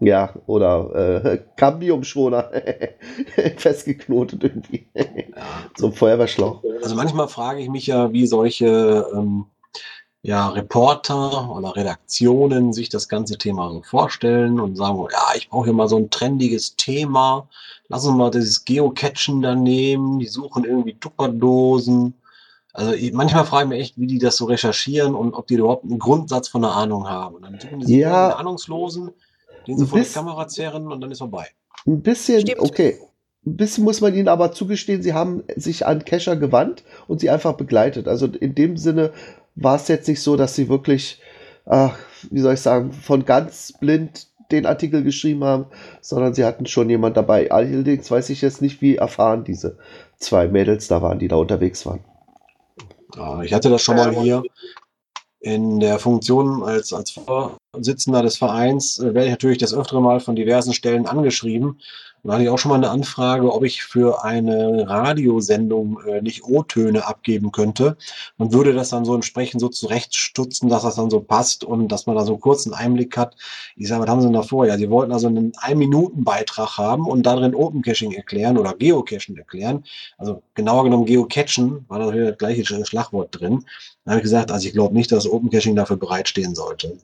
[0.00, 2.50] Ja, oder äh, Cambiumschoner
[3.56, 4.88] festgeknotet irgendwie.
[5.76, 6.62] so ein Feuerwehrschlauch.
[6.82, 9.46] Also manchmal frage ich mich ja, wie solche ähm,
[10.22, 15.66] ja, Reporter oder Redaktionen sich das ganze Thema so vorstellen und sagen, ja, ich brauche
[15.66, 17.48] hier mal so ein trendiges Thema.
[17.88, 20.18] Lass uns mal dieses Geocachen da nehmen.
[20.18, 22.14] Die suchen irgendwie Tupperdosen.
[22.72, 25.54] Also ich, manchmal frage ich mich echt, wie die das so recherchieren und ob die
[25.54, 27.36] überhaupt einen Grundsatz von einer Ahnung haben.
[27.36, 28.28] Und dann suchen die Ja.
[28.28, 29.10] einen Ahnungslosen,
[29.66, 31.46] den sie vor die Kamera zerren und dann ist vorbei.
[31.86, 32.60] Ein bisschen, Stimmt.
[32.60, 32.98] okay.
[33.46, 37.30] Ein bisschen muss man ihnen aber zugestehen, sie haben sich an Kescher gewandt und sie
[37.30, 38.06] einfach begleitet.
[38.06, 39.12] Also in dem Sinne
[39.54, 41.20] war es jetzt nicht so, dass sie wirklich,
[41.64, 41.96] ach,
[42.30, 45.66] wie soll ich sagen, von ganz blind den Artikel geschrieben haben,
[46.02, 47.50] sondern sie hatten schon jemand dabei.
[47.50, 49.78] Allerdings weiß ich jetzt nicht, wie erfahren diese
[50.18, 52.00] zwei Mädels da waren, die da unterwegs waren.
[53.16, 54.42] Ja, ich hatte das schon mal hier
[55.40, 60.20] in der Funktion als, als Vorsitzender des Vereins, äh, werde ich natürlich das öftere Mal
[60.20, 61.80] von diversen Stellen angeschrieben.
[62.22, 66.20] Und da hatte ich auch schon mal eine Anfrage, ob ich für eine Radiosendung äh,
[66.20, 67.96] nicht O-Töne abgeben könnte.
[68.36, 72.06] Man würde das dann so entsprechend so zurechtstutzen, dass das dann so passt und dass
[72.06, 73.36] man da so einen kurzen Einblick hat.
[73.76, 74.66] Ich sage, was haben Sie denn da vor?
[74.66, 79.84] Ja, Sie wollten also einen Ein-Minuten-Beitrag haben und darin Open Caching erklären oder Geocaching erklären.
[80.18, 83.64] Also genauer genommen Geocachen, war wieder das gleiche Sch- Schlagwort drin.
[84.04, 86.98] Da habe ich gesagt, also ich glaube nicht, dass Open Caching dafür bereitstehen sollte.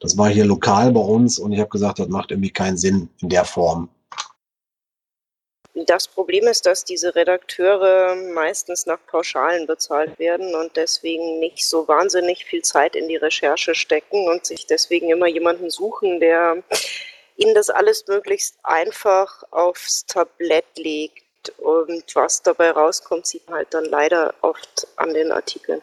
[0.00, 3.08] Das war hier lokal bei uns und ich habe gesagt, das macht irgendwie keinen Sinn
[3.20, 3.88] in der Form.
[5.74, 11.88] Das Problem ist, dass diese Redakteure meistens nach Pauschalen bezahlt werden und deswegen nicht so
[11.88, 16.62] wahnsinnig viel Zeit in die Recherche stecken und sich deswegen immer jemanden suchen, der
[17.36, 21.24] ihnen das alles möglichst einfach aufs Tablett legt.
[21.58, 25.82] Und was dabei rauskommt, sieht man halt dann leider oft an den Artikeln.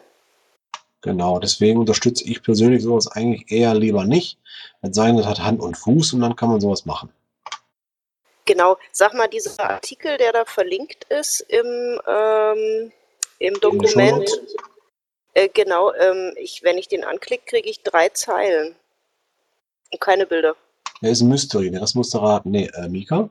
[1.02, 4.38] Genau, deswegen unterstütze ich persönlich sowas eigentlich eher lieber nicht.
[4.80, 7.10] Es sei denn, das hat Hand und Fuß und dann kann man sowas machen.
[8.44, 12.92] Genau, sag mal, dieser Artikel, der da verlinkt ist im, ähm,
[13.38, 14.28] im Dokument,
[15.34, 18.74] äh, genau, ähm, ich, wenn ich den anklicke, kriege ich drei Zeilen
[19.92, 20.56] und keine Bilder.
[21.02, 22.50] Der ist ein Mystery, der das musst du raten.
[22.50, 23.30] Nee, äh, Mika?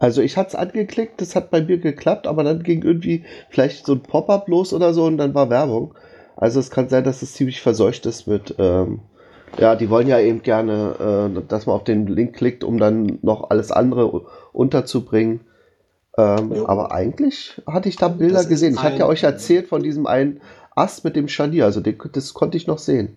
[0.00, 3.86] Also ich hatte es angeklickt, das hat bei mir geklappt, aber dann ging irgendwie vielleicht
[3.86, 5.94] so ein Pop-up los oder so und dann war Werbung.
[6.36, 9.00] Also es kann sein, dass es ziemlich verseucht ist mit, ähm,
[9.58, 13.18] ja, die wollen ja eben gerne, äh, dass man auf den Link klickt, um dann
[13.22, 15.40] noch alles andere unterzubringen.
[16.16, 18.74] Ähm, aber eigentlich hatte ich da Bilder gesehen.
[18.74, 20.40] Ich hatte ja euch erzählt von diesem einen
[20.74, 23.16] Ast mit dem Scharnier, also den, das konnte ich noch sehen.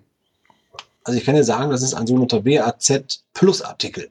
[1.03, 4.09] Also ich kann dir sagen, das ist ein sogenannter WAZ Plus Artikel.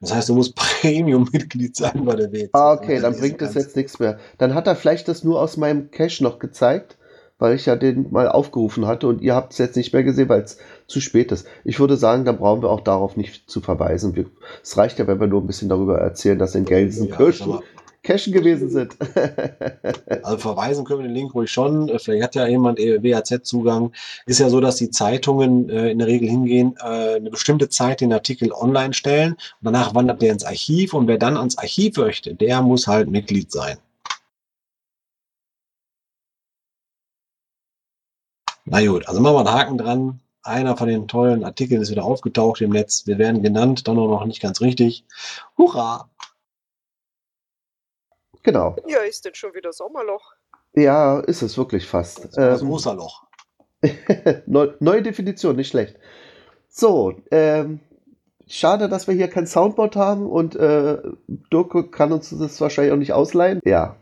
[0.00, 2.50] Das heißt, du musst Premium-Mitglied sein bei der WAZ.
[2.52, 4.18] Ah, okay, dann bringt das jetzt nichts mehr.
[4.38, 6.96] Dann hat er vielleicht das nur aus meinem Cache noch gezeigt,
[7.42, 10.28] weil ich ja den mal aufgerufen hatte und ihr habt es jetzt nicht mehr gesehen,
[10.28, 11.44] weil es zu spät ist.
[11.64, 14.14] Ich würde sagen, dann brauchen wir auch darauf nicht zu verweisen.
[14.14, 14.26] Wir,
[14.62, 17.60] es reicht ja, wenn wir nur ein bisschen darüber erzählen, dass in Gelsenkirchen ja,
[18.04, 18.96] Cachen gewesen sind.
[20.22, 21.88] also verweisen können wir den Link ruhig schon.
[21.88, 23.90] Äh, vielleicht hat ja jemand WAZ-Zugang.
[24.26, 28.02] Ist ja so, dass die Zeitungen äh, in der Regel hingehen, äh, eine bestimmte Zeit
[28.02, 31.96] den Artikel online stellen und danach wandert der ins Archiv und wer dann ans Archiv
[31.96, 33.78] möchte, der muss halt Mitglied sein.
[38.72, 40.20] Na gut, also machen wir einen Haken dran.
[40.42, 43.06] Einer von den tollen Artikeln ist wieder aufgetaucht im Netz.
[43.06, 45.04] Wir werden genannt, dann auch noch nicht ganz richtig.
[45.58, 46.08] Hurra!
[48.42, 48.74] Genau.
[48.88, 50.32] Ja, ist denn schon wieder Sommerloch?
[50.72, 52.34] Ja, ist es wirklich fast.
[52.34, 53.24] Das ähm, Osterloch.
[54.46, 55.98] neue Definition, nicht schlecht.
[56.70, 57.80] So, ähm,
[58.48, 60.96] schade, dass wir hier kein Soundboard haben und äh,
[61.28, 63.60] Dirk kann uns das wahrscheinlich auch nicht ausleihen.
[63.66, 63.96] Ja.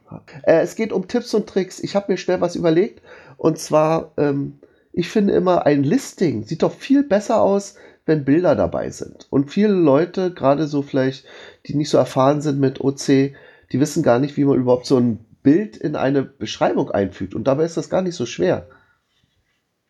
[0.44, 1.80] Äh, es geht um Tipps und Tricks.
[1.80, 3.02] Ich habe mir schnell was überlegt
[3.40, 4.58] und zwar, ähm,
[4.92, 9.28] ich finde immer ein Listing sieht doch viel besser aus, wenn Bilder dabei sind.
[9.30, 11.24] Und viele Leute, gerade so vielleicht,
[11.64, 13.32] die nicht so erfahren sind mit OC,
[13.72, 17.34] die wissen gar nicht, wie man überhaupt so ein Bild in eine Beschreibung einfügt.
[17.34, 18.68] Und dabei ist das gar nicht so schwer.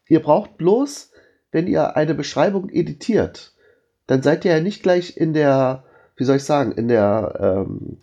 [0.06, 1.10] Ihr braucht bloß,
[1.50, 3.52] wenn ihr eine Beschreibung editiert,
[4.06, 5.82] dann seid ihr ja nicht gleich in der,
[6.14, 7.98] wie soll ich sagen, in der ähm,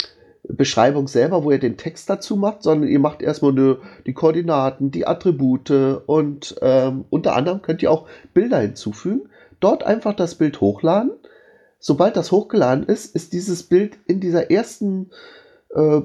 [0.50, 4.92] Beschreibung selber, wo ihr den Text dazu macht, sondern ihr macht erstmal eine, die Koordinaten,
[4.92, 5.72] die Attribute
[6.06, 9.30] und ähm, unter anderem könnt ihr auch Bilder hinzufügen.
[9.60, 11.12] Dort einfach das Bild hochladen.
[11.80, 15.12] Sobald das hochgeladen ist, ist dieses Bild in dieser ersten
[15.76, 16.02] äh,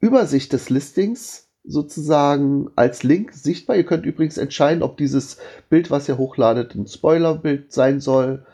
[0.00, 3.76] Übersicht des Listings sozusagen als Link sichtbar.
[3.76, 5.38] Ihr könnt übrigens entscheiden, ob dieses
[5.70, 8.44] Bild, was ihr hochladet, ein Spoilerbild sein soll,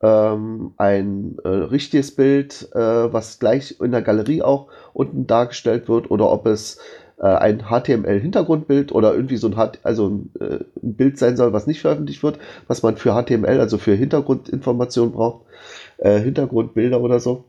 [0.00, 2.78] ähm, ein äh, richtiges Bild, äh,
[3.12, 6.78] was gleich in der Galerie auch unten dargestellt wird, oder ob es
[7.18, 11.52] äh, ein HTML-Hintergrundbild oder irgendwie so ein, H also ein, äh, ein, Bild sein soll,
[11.52, 15.46] was nicht veröffentlicht wird, was man für HTML, also für Hintergrundinformationen braucht,
[15.98, 17.44] äh, Hintergrundbilder oder so.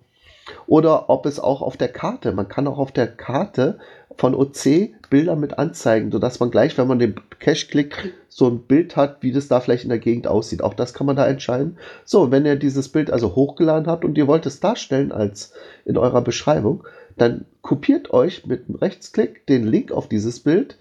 [0.66, 3.78] Oder ob es auch auf der Karte, man kann auch auf der Karte
[4.20, 8.60] von OC Bilder mit anzeigen, sodass man gleich, wenn man den Cache klickt, so ein
[8.60, 10.62] Bild hat, wie das da vielleicht in der Gegend aussieht.
[10.62, 11.78] Auch das kann man da entscheiden.
[12.04, 15.54] So, wenn ihr dieses Bild also hochgeladen habt und ihr wollt es darstellen als
[15.86, 16.84] in eurer Beschreibung,
[17.18, 20.78] dann kopiert euch mit einem Rechtsklick den Link auf dieses Bild.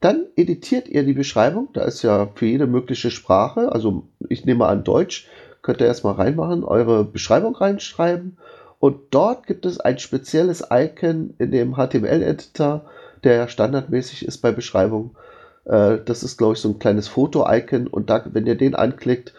[0.00, 1.70] Dann editiert ihr die Beschreibung.
[1.72, 5.26] Da ist ja für jede mögliche Sprache, also ich nehme an Deutsch,
[5.62, 8.38] könnt ihr erstmal reinmachen, eure Beschreibung reinschreiben
[8.80, 12.84] und dort gibt es ein spezielles Icon in dem HTML-Editor,
[13.24, 15.16] der standardmäßig ist bei Beschreibung.
[15.64, 17.88] Äh, das ist, glaube ich, so ein kleines Foto-Icon.
[17.88, 19.34] Und da, wenn ihr den anklickt,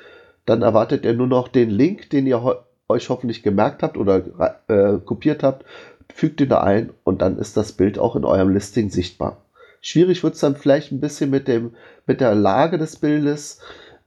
[0.45, 4.23] dann erwartet ihr nur noch den Link, den ihr euch hoffentlich gemerkt habt oder
[4.67, 5.65] äh, kopiert habt,
[6.13, 9.37] fügt ihn da ein und dann ist das Bild auch in eurem Listing sichtbar.
[9.81, 11.75] Schwierig wird es dann vielleicht ein bisschen mit, dem,
[12.05, 13.61] mit der Lage des Bildes.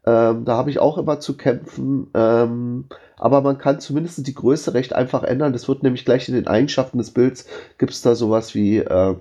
[0.04, 2.10] Ähm, da habe ich auch immer zu kämpfen.
[2.14, 2.86] Ähm,
[3.16, 5.52] aber man kann zumindest die Größe recht einfach ändern.
[5.52, 7.46] Das wird nämlich gleich in den Eigenschaften des Bilds,
[7.78, 9.14] gibt es da sowas wie äh,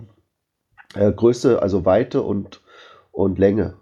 [0.95, 2.61] äh, Größe, also Weite und,
[3.11, 3.75] und Länge.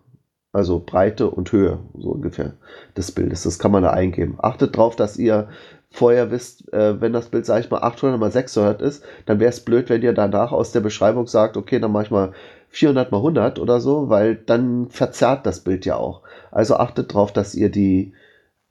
[0.51, 2.53] Also Breite und Höhe, so ungefähr,
[2.97, 3.43] des Bildes.
[3.43, 4.37] Das kann man da eingeben.
[4.39, 5.49] Achtet darauf, dass ihr
[5.91, 9.49] vorher wisst, äh, wenn das Bild, sage ich mal, 800 mal 600 ist, dann wäre
[9.49, 12.33] es blöd, wenn ihr danach aus der Beschreibung sagt, okay, dann mache ich mal
[12.69, 16.21] 400 mal 100 oder so, weil dann verzerrt das Bild ja auch.
[16.51, 18.13] Also achtet darauf, dass ihr die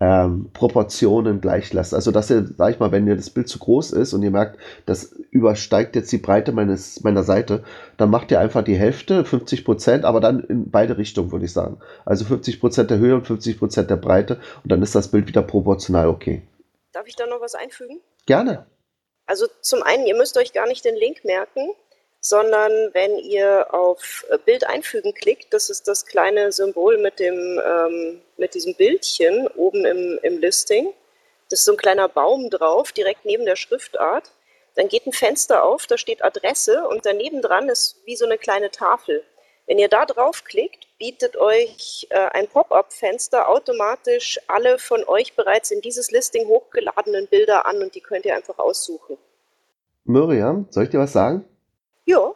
[0.00, 1.92] ähm, Proportionen gleich lasst.
[1.92, 4.30] Also dass ihr, sag ich mal, wenn ihr das Bild zu groß ist und ihr
[4.30, 7.64] merkt, das übersteigt jetzt die Breite meines, meiner Seite,
[7.96, 11.52] dann macht ihr einfach die Hälfte, 50 Prozent, aber dann in beide Richtungen, würde ich
[11.52, 11.80] sagen.
[12.04, 15.26] Also 50 Prozent der Höhe und 50 Prozent der Breite und dann ist das Bild
[15.26, 16.42] wieder proportional okay.
[16.92, 18.00] Darf ich da noch was einfügen?
[18.26, 18.66] Gerne.
[19.26, 21.70] Also zum einen, ihr müsst euch gar nicht den Link merken
[22.20, 28.20] sondern wenn ihr auf Bild einfügen klickt, das ist das kleine Symbol mit, dem, ähm,
[28.36, 30.92] mit diesem Bildchen oben im, im Listing,
[31.48, 34.30] das ist so ein kleiner Baum drauf, direkt neben der Schriftart,
[34.74, 38.38] dann geht ein Fenster auf, da steht Adresse und daneben dran ist wie so eine
[38.38, 39.24] kleine Tafel.
[39.66, 45.80] Wenn ihr da draufklickt, bietet euch äh, ein Pop-up-Fenster automatisch alle von euch bereits in
[45.80, 49.18] dieses Listing hochgeladenen Bilder an und die könnt ihr einfach aussuchen.
[50.04, 51.44] Miriam, soll ich dir was sagen?
[52.08, 52.34] Ja,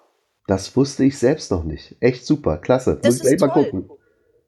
[0.48, 1.96] Das wusste ich selbst noch nicht.
[2.00, 2.98] Echt super, klasse.
[3.02, 3.90] Das Muss ich mal gucken.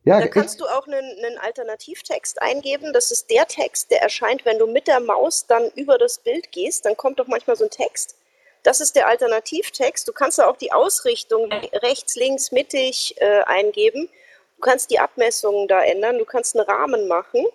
[0.05, 2.93] Ja, da kannst du auch einen, einen Alternativtext eingeben.
[2.93, 6.53] Das ist der Text, der erscheint, wenn du mit der Maus dann über das Bild
[6.53, 6.85] gehst.
[6.85, 8.17] Dann kommt doch manchmal so ein Text.
[8.65, 10.07] Das ist der Alternativtext.
[10.07, 14.11] Du kannst da auch die Ausrichtung rechts, links, mittig äh, eingeben.
[14.57, 16.19] Du kannst die Abmessungen da ändern.
[16.19, 17.47] Du kannst einen Rahmen machen.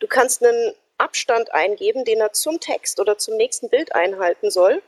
[0.00, 4.82] Du kannst einen Abstand eingeben, den er zum Text oder zum nächsten Bild einhalten soll.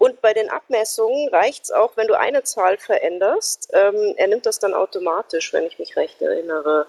[0.00, 3.68] Und bei den Abmessungen reicht es auch, wenn du eine Zahl veränderst.
[3.74, 6.86] Ähm, er nimmt das dann automatisch, wenn ich mich recht erinnere.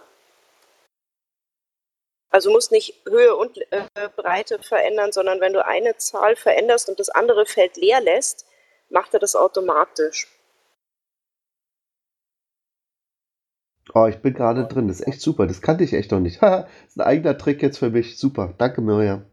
[2.30, 3.84] Also du musst nicht Höhe und äh,
[4.16, 8.46] Breite verändern, sondern wenn du eine Zahl veränderst und das andere Feld leer lässt,
[8.88, 10.30] macht er das automatisch.
[13.94, 14.88] Oh, ich bin gerade drin.
[14.88, 15.48] Das ist echt super.
[15.48, 16.42] Das kannte ich echt noch nicht.
[16.42, 18.18] Das ist ein eigener Trick jetzt für mich.
[18.18, 18.54] Super.
[18.58, 19.26] Danke, Miriam.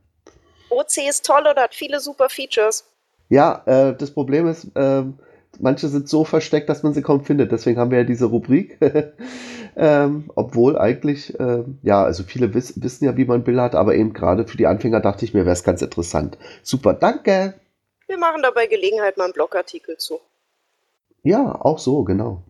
[0.69, 2.85] OC ist toll oder hat viele super Features.
[3.29, 5.19] Ja, äh, das Problem ist, ähm,
[5.59, 7.53] manche sind so versteckt, dass man sie kaum findet.
[7.53, 8.79] Deswegen haben wir ja diese Rubrik.
[9.77, 13.95] ähm, obwohl eigentlich, ähm, ja, also viele wiss wissen ja, wie man Bilder hat, aber
[13.95, 16.38] eben gerade für die Anfänger dachte ich mir, wäre es ganz interessant.
[16.62, 17.55] Super, danke.
[18.07, 20.21] Wir machen da bei Gelegenheit mal einen Blogartikel zu.
[21.23, 22.43] Ja, auch so, genau.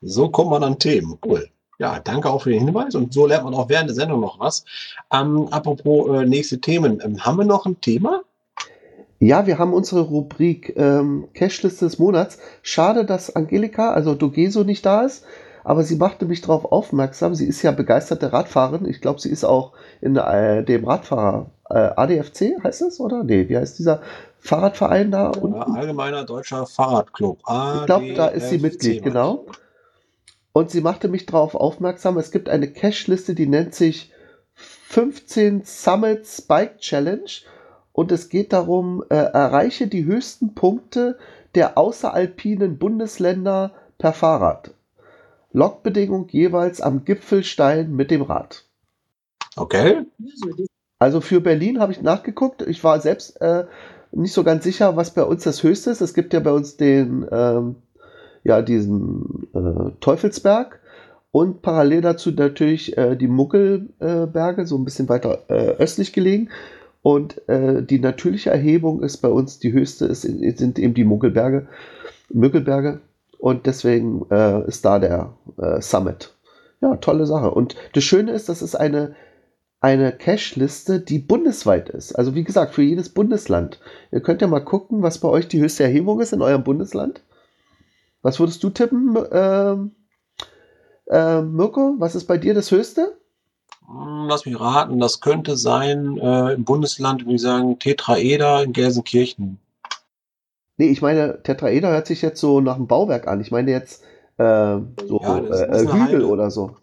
[0.00, 1.18] So kommt man an Themen.
[1.24, 1.48] Cool.
[1.78, 2.94] Ja, danke auch für den Hinweis.
[2.94, 4.64] Und so lernt man auch während der Sendung noch was.
[5.12, 7.00] Ähm, apropos äh, nächste Themen.
[7.02, 8.22] Ähm, haben wir noch ein Thema?
[9.22, 12.38] Ja, wir haben unsere Rubrik ähm, Cashliste des Monats.
[12.62, 15.26] Schade, dass Angelika, also Dogeso, nicht da ist,
[15.62, 17.34] aber sie machte mich darauf aufmerksam.
[17.34, 18.86] Sie ist ja begeisterte Radfahrerin.
[18.86, 23.22] Ich glaube, sie ist auch in äh, dem Radfahrer äh, ADFC, heißt es, oder?
[23.22, 24.00] Nee, wie heißt dieser
[24.38, 25.32] Fahrradverein da?
[25.34, 25.76] Ja, unten?
[25.76, 27.40] Allgemeiner Deutscher Fahrradclub.
[27.40, 29.44] Ich glaube, da ist sie ADFC, Mitglied, genau.
[30.54, 34.12] Und sie machte mich darauf aufmerksam, es gibt eine Cache-Liste, die nennt sich
[34.54, 37.30] 15 Summits Bike Challenge.
[38.00, 41.18] Und es geht darum, äh, erreiche die höchsten Punkte
[41.54, 44.70] der außeralpinen Bundesländer per Fahrrad.
[45.52, 48.64] Logbedingung jeweils am Gipfelstein mit dem Rad.
[49.54, 50.06] Okay.
[50.98, 52.62] Also für Berlin habe ich nachgeguckt.
[52.62, 53.66] Ich war selbst äh,
[54.12, 56.00] nicht so ganz sicher, was bei uns das höchste ist.
[56.00, 57.76] Es gibt ja bei uns den, ähm,
[58.44, 60.80] ja, diesen äh, Teufelsberg
[61.32, 66.48] und parallel dazu natürlich äh, die Muggelberge, so ein bisschen weiter äh, östlich gelegen.
[67.02, 71.68] Und äh, die natürliche Erhebung ist bei uns die höchste, ist, sind eben die Muggelberge,
[72.28, 73.00] Müggelberge.
[73.38, 76.34] Und deswegen äh, ist da der äh, Summit.
[76.82, 77.50] Ja, tolle Sache.
[77.50, 79.14] Und das Schöne ist, das ist eine,
[79.80, 82.12] eine Cache-Liste, die bundesweit ist.
[82.12, 83.80] Also wie gesagt, für jedes Bundesland.
[84.12, 87.22] Ihr könnt ja mal gucken, was bei euch die höchste Erhebung ist in eurem Bundesland.
[88.20, 89.92] Was würdest du tippen, ähm,
[91.06, 91.94] äh, Mirko?
[91.98, 93.19] Was ist bei dir das höchste?
[93.90, 99.58] Hm, Lass mich raten, das könnte sein äh, im Bundesland, wie sagen, Tetraeder in Gelsenkirchen.
[100.76, 103.40] Nee, ich meine, Tetraeder hört sich jetzt so nach einem Bauwerk an.
[103.40, 104.02] Ich meine jetzt
[104.38, 106.76] äh, so Ja, äh, Hügel oder so.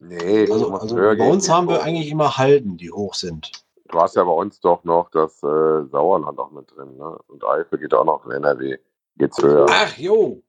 [0.00, 1.84] Nee, Also, also höher bei uns haben wir hoch.
[1.84, 3.50] eigentlich immer Halden, die hoch sind.
[3.88, 7.18] Du hast ja bei uns doch noch das äh, Sauerland auch mit drin, ne?
[7.26, 8.78] Und Eifel geht auch noch in NRW.
[9.18, 9.66] Geht's höher.
[9.68, 10.40] Ach jo,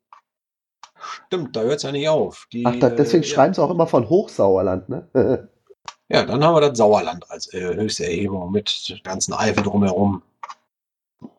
[0.95, 2.47] stimmt, da hört es ja nicht auf.
[2.53, 5.09] Die, Ach, da, deswegen äh, schreiben sie auch immer von Hochsauerland, ne?
[6.11, 10.21] Ja, dann haben wir das Sauerland als äh, höchste Erhebung mit ganzen Eifel drumherum.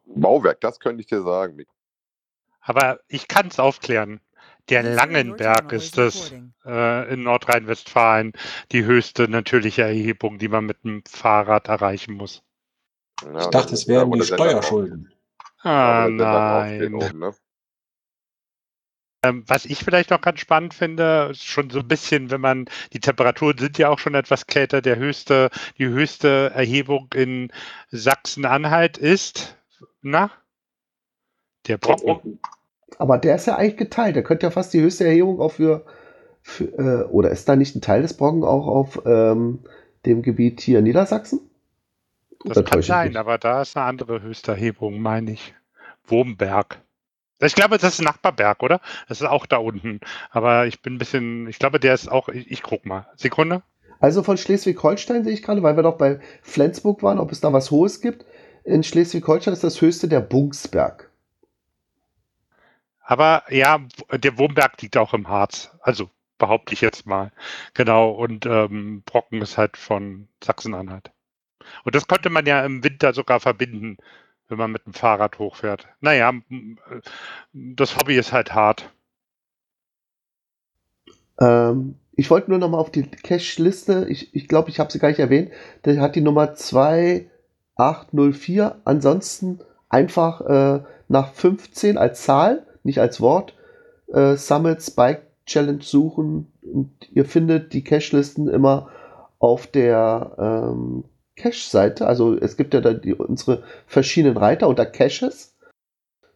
[0.07, 1.65] Bauwerk, das könnte ich dir sagen.
[2.61, 4.21] Aber ich kann es aufklären.
[4.69, 6.33] Der Langenberg ist es
[6.65, 8.33] äh, in Nordrhein-Westfalen
[8.71, 12.43] die höchste natürliche Erhebung, die man mit dem Fahrrad erreichen muss.
[13.25, 15.13] Ja, Ich dachte, es wären die Steuerschulden.
[15.59, 16.95] Ah, nein.
[16.95, 17.35] Oben, ne?
[19.25, 22.65] Ähm, was ich vielleicht noch ganz spannend finde, ist schon so ein bisschen, wenn man,
[22.93, 27.53] die Temperaturen sind ja auch schon etwas kälter, der höchste, die höchste Erhebung in
[27.91, 29.57] Sachsen-Anhalt ist,
[30.01, 30.31] na?
[31.69, 32.41] Der Brocken.
[32.99, 34.17] Aber der ist ja eigentlich geteilt.
[34.17, 35.87] Der könnte ja fast die höchste Erhebung auch für,
[36.43, 39.61] für äh, oder ist da nicht ein Teil des Brocken auch auf ähm,
[40.05, 41.41] dem Gebiet hier Niedersachsen?
[42.45, 45.55] Das Oder kann sein, aber da ist eine andere höchste Erhebung, meine ich.
[46.05, 46.83] Wurmberg.
[47.43, 48.81] Ich glaube, das ist ein Nachbarberg, oder?
[49.09, 50.01] Das ist auch da unten.
[50.31, 53.07] Aber ich bin ein bisschen, ich glaube, der ist auch, ich, ich guck mal.
[53.17, 53.63] Sekunde.
[54.01, 57.53] Also von Schleswig-Holstein sehe ich gerade, weil wir doch bei Flensburg waren, ob es da
[57.53, 58.25] was Hohes gibt.
[58.65, 61.11] In Schleswig-Holstein ist das höchste der Bunksberg.
[63.05, 63.81] Aber ja,
[64.13, 65.71] der Wurmberg liegt auch im Harz.
[65.81, 67.31] Also behaupte ich jetzt mal.
[67.75, 68.11] Genau.
[68.11, 71.13] Und ähm, Brocken ist halt von Sachsen-Anhalt.
[71.85, 73.99] Und das könnte man ja im Winter sogar verbinden,
[74.49, 75.89] wenn man mit dem Fahrrad hochfährt.
[76.01, 76.33] Naja,
[77.53, 78.91] das Hobby ist halt hart.
[81.41, 84.99] Ähm, ich wollte nur noch mal auf die Cache-Liste, ich, ich glaube, ich habe sie
[84.99, 85.51] gar nicht erwähnt,
[85.85, 93.55] der hat die Nummer 2804, ansonsten einfach äh, nach 15 als Zahl, nicht als Wort,
[94.13, 98.91] äh, Summit Spike Challenge suchen und ihr findet die Cache-Listen immer
[99.39, 101.05] auf der ähm,
[101.37, 102.07] Cache-Seite.
[102.07, 105.55] Also es gibt ja da die, unsere verschiedenen Reiter unter Caches.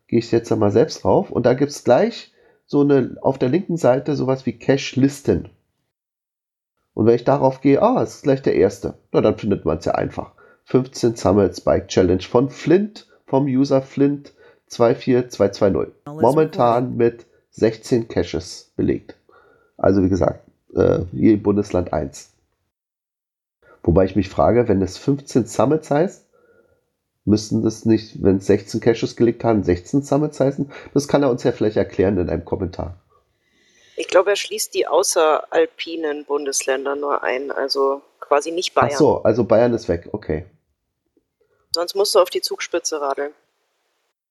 [0.09, 2.33] Gehe ich jetzt einmal selbst drauf und da gibt es gleich
[2.67, 5.49] so eine auf der linken Seite sowas wie Cache-Listen.
[6.95, 9.79] Und wenn ich darauf gehe, ah, es ist gleich der erste, na dann findet man
[9.79, 10.33] es ja einfach.
[10.65, 14.33] 15 Summit Spike Challenge von Flint, vom User Flint
[14.69, 15.95] 24220.
[16.07, 19.17] Momentan mit 16 Caches belegt.
[19.77, 20.45] Also wie gesagt,
[20.75, 22.33] äh, je Bundesland 1.
[23.87, 26.27] Wobei ich mich frage, wenn es 15 Summits heißt,
[27.25, 30.73] müssten das nicht, wenn es 16 Caches gelegt haben, 16 Summits heißen?
[30.93, 33.01] Das kann er uns ja vielleicht erklären in einem Kommentar.
[33.97, 38.91] Ich glaube, er schließt die außeralpinen Bundesländer nur ein, also quasi nicht Bayern.
[38.93, 40.47] Ach so, also Bayern ist weg, okay.
[41.73, 43.33] Sonst musst du auf die Zugspitze radeln.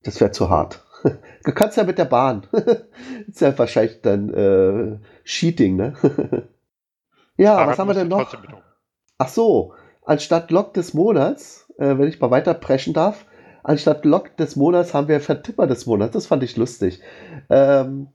[0.03, 0.81] Das wäre zu hart.
[1.43, 2.47] Du kannst ja mit der Bahn.
[2.51, 2.63] das
[3.27, 5.93] ist ja wahrscheinlich dann äh, Cheating, ne?
[7.37, 8.35] ja, Fahrrad was haben wir denn noch?
[9.17, 9.73] Ach so,
[10.05, 13.25] anstatt Log des Monats, äh, wenn ich mal weiter preschen darf,
[13.63, 16.13] anstatt Log des Monats haben wir Vertipper des Monats.
[16.13, 16.99] Das fand ich lustig.
[17.49, 18.07] Ähm,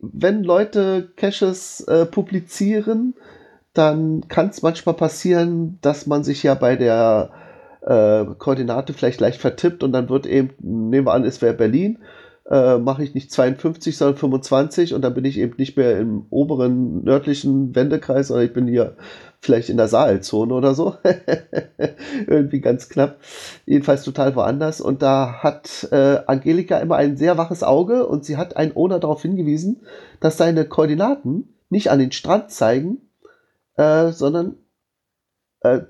[0.00, 3.14] wenn Leute Caches äh, publizieren,
[3.74, 7.30] dann kann es manchmal passieren, dass man sich ja bei der
[7.82, 11.98] äh, Koordinate vielleicht leicht vertippt und dann wird eben, nehmen wir an, es wäre Berlin,
[12.48, 16.26] äh, mache ich nicht 52, sondern 25 und dann bin ich eben nicht mehr im
[16.30, 18.96] oberen nördlichen Wendekreis, sondern ich bin hier
[19.46, 20.96] vielleicht in der Saalzone oder so.
[22.26, 23.18] Irgendwie ganz knapp.
[23.64, 24.80] Jedenfalls total woanders.
[24.80, 28.98] Und da hat äh, Angelika immer ein sehr waches Auge und sie hat einen Owner
[28.98, 29.86] darauf hingewiesen,
[30.20, 32.98] dass seine Koordinaten nicht an den Strand zeigen,
[33.76, 34.56] äh, sondern
[35.60, 35.80] äh,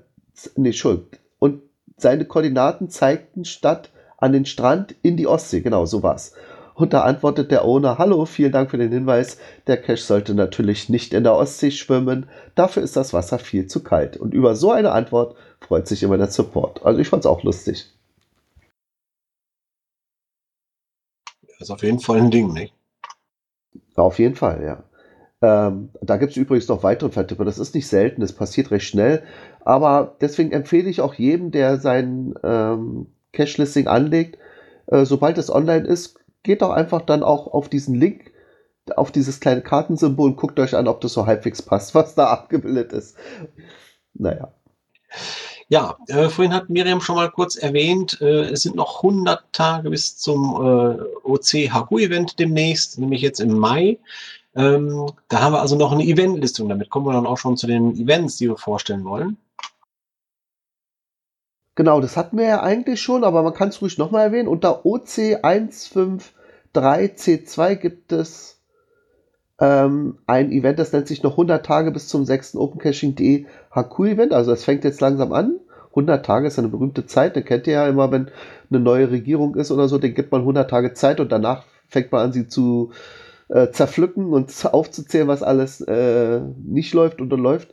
[0.55, 1.19] nee, Schuld.
[1.39, 1.63] Und
[1.97, 5.61] seine Koordinaten zeigten statt an den Strand in die Ostsee.
[5.61, 6.33] Genau, so war's.
[6.77, 9.39] Und da antwortet der Owner, hallo, vielen Dank für den Hinweis.
[9.65, 12.29] Der Cache sollte natürlich nicht in der Ostsee schwimmen.
[12.53, 14.15] Dafür ist das Wasser viel zu kalt.
[14.15, 16.85] Und über so eine Antwort freut sich immer der Support.
[16.85, 17.91] Also ich fand's auch lustig.
[21.47, 22.75] Das ist auf jeden Fall ein Ding, nicht?
[23.95, 24.83] Auf jeden Fall, ja.
[25.41, 27.43] Ähm, da gibt es übrigens noch weitere Vertipper.
[27.43, 29.23] Das ist nicht selten, das passiert recht schnell.
[29.61, 34.37] Aber deswegen empfehle ich auch jedem, der sein ähm, Cache-Listing anlegt,
[34.85, 38.31] äh, sobald es online ist, geht doch einfach dann auch auf diesen Link,
[38.95, 42.27] auf dieses kleine Kartensymbol und guckt euch an, ob das so halbwegs passt, was da
[42.27, 43.17] abgebildet ist.
[44.13, 44.53] Naja.
[45.69, 49.89] Ja, äh, vorhin hat Miriam schon mal kurz erwähnt, äh, es sind noch 100 Tage
[49.89, 53.99] bis zum äh, OC HQ-Event demnächst, nämlich jetzt im Mai.
[54.55, 56.69] Ähm, da haben wir also noch eine Eventlistung.
[56.69, 59.37] Damit kommen wir dann auch schon zu den Events, die wir vorstellen wollen.
[61.77, 64.47] Genau, das hatten wir ja eigentlich schon, aber man kann es ruhig nochmal erwähnen.
[64.47, 68.59] Unter OC153C2 gibt es
[69.59, 72.55] ähm, ein Event, das nennt sich noch 100 Tage bis zum 6.
[72.55, 74.33] OpenCaching.de HQ-Event.
[74.33, 75.59] Also es fängt jetzt langsam an.
[75.89, 77.35] 100 Tage ist eine berühmte Zeit.
[77.35, 78.31] Den kennt ihr ja immer, wenn
[78.71, 82.11] eine neue Regierung ist oder so, den gibt man 100 Tage Zeit und danach fängt
[82.11, 82.89] man an, sie zu
[83.49, 87.71] äh, zerpflücken und aufzuzählen, was alles äh, nicht läuft und läuft.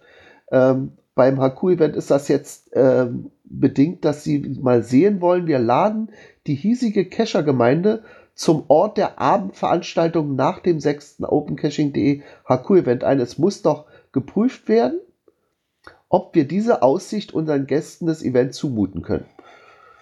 [0.52, 6.10] Ähm, beim HQ-Event ist das jetzt ähm, bedingt, dass sie mal sehen wollen, wir laden
[6.46, 8.02] die hiesige Cacher-Gemeinde
[8.34, 11.22] zum Ort der Abendveranstaltung nach dem 6.
[11.22, 13.20] OpenCaching.de HQ-Event ein.
[13.20, 14.98] Es muss doch geprüft werden,
[16.08, 19.26] ob wir diese Aussicht unseren Gästen des Events zumuten können.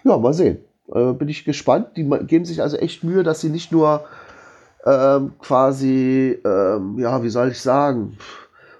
[0.05, 0.59] Ja, mal sehen.
[0.93, 1.89] Äh, bin ich gespannt.
[1.97, 4.05] Die geben sich also echt Mühe, dass sie nicht nur
[4.85, 8.17] ähm, quasi, ähm, ja, wie soll ich sagen,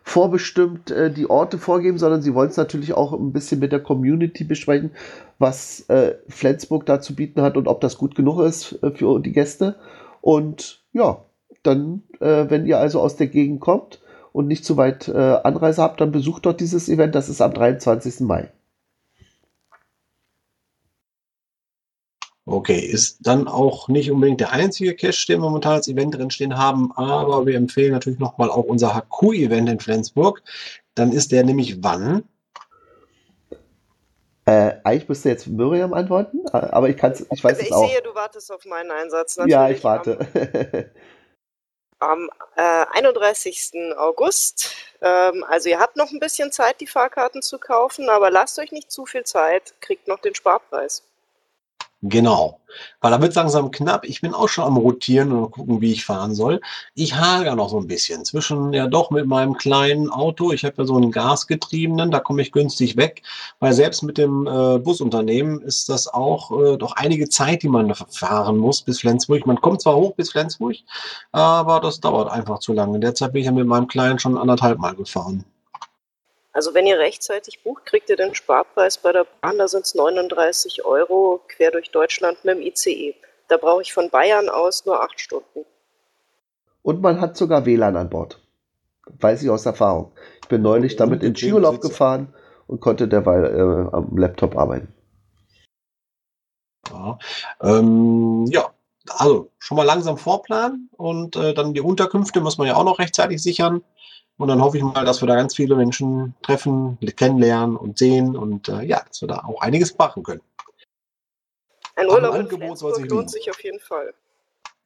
[0.03, 3.81] vorbestimmt äh, die Orte vorgeben, sondern sie wollen es natürlich auch ein bisschen mit der
[3.81, 4.91] Community besprechen,
[5.39, 9.21] was äh, Flensburg da zu bieten hat und ob das gut genug ist äh, für
[9.21, 9.77] die Gäste.
[10.21, 11.25] Und ja,
[11.63, 14.01] dann, äh, wenn ihr also aus der Gegend kommt
[14.33, 17.15] und nicht zu weit äh, Anreise habt, dann besucht dort dieses Event.
[17.15, 18.21] Das ist am 23.
[18.21, 18.51] Mai.
[22.45, 26.31] Okay, ist dann auch nicht unbedingt der einzige Cache, den wir momentan als Event drin
[26.31, 30.43] stehen haben, aber wir empfehlen natürlich nochmal auch unser HQ-Event in Flensburg.
[30.97, 32.25] Dann ist der nämlich wann?
[34.45, 37.85] Äh, eigentlich müsste jetzt Miriam antworten, aber ich, kann's, ich weiß also es auch.
[37.85, 39.37] Ich sehe, du wartest auf meinen Einsatz.
[39.37, 39.53] Natürlich.
[39.53, 40.91] Ja, ich warte.
[42.01, 43.95] Am äh, 31.
[43.97, 44.75] August.
[45.01, 48.73] Ähm, also ihr habt noch ein bisschen Zeit, die Fahrkarten zu kaufen, aber lasst euch
[48.73, 51.05] nicht zu viel Zeit, kriegt noch den Sparpreis.
[52.05, 52.59] Genau.
[53.01, 54.05] Weil da wird langsam knapp.
[54.05, 56.61] Ich bin auch schon am Rotieren und gucken, wie ich fahren soll.
[56.95, 60.53] Ich hager noch so ein bisschen zwischen, ja doch, mit meinem kleinen Auto.
[60.53, 63.23] Ich habe ja so einen gasgetriebenen, da komme ich günstig weg.
[63.61, 67.95] Weil selbst mit dem äh, Busunternehmen ist das auch äh, doch einige Zeit, die man
[67.95, 69.47] fahren muss bis Flensburg.
[69.47, 70.77] Man kommt zwar hoch bis Flensburg,
[71.31, 72.99] aber das dauert einfach zu lange.
[72.99, 75.45] Derzeit bin ich ja mit meinem kleinen schon anderthalb Mal gefahren.
[76.53, 79.95] Also wenn ihr rechtzeitig bucht, kriegt ihr den Sparpreis bei der Bahn, da sind es
[79.95, 83.15] 39 Euro quer durch Deutschland mit dem ICE.
[83.49, 85.65] Da brauche ich von Bayern aus nur acht Stunden.
[86.83, 88.39] Und man hat sogar WLAN an Bord.
[89.07, 90.13] Weiß ich aus Erfahrung.
[90.43, 92.35] Ich bin neulich damit in Skiurlaub gefahren
[92.67, 94.95] und konnte derweil äh, am Laptop arbeiten.
[96.91, 97.19] Ja,
[97.63, 98.71] ähm, ja,
[99.09, 102.99] also schon mal langsam vorplanen und äh, dann die Unterkünfte muss man ja auch noch
[102.99, 103.83] rechtzeitig sichern.
[104.43, 108.37] Und dann hoffe ich mal, dass wir da ganz viele Menschen treffen, kennenlernen und sehen
[108.37, 110.41] und äh, ja, dass wir da auch einiges machen können.
[111.95, 114.13] Ein Urlaub in Flensburg lohnt sich auf jeden Fall.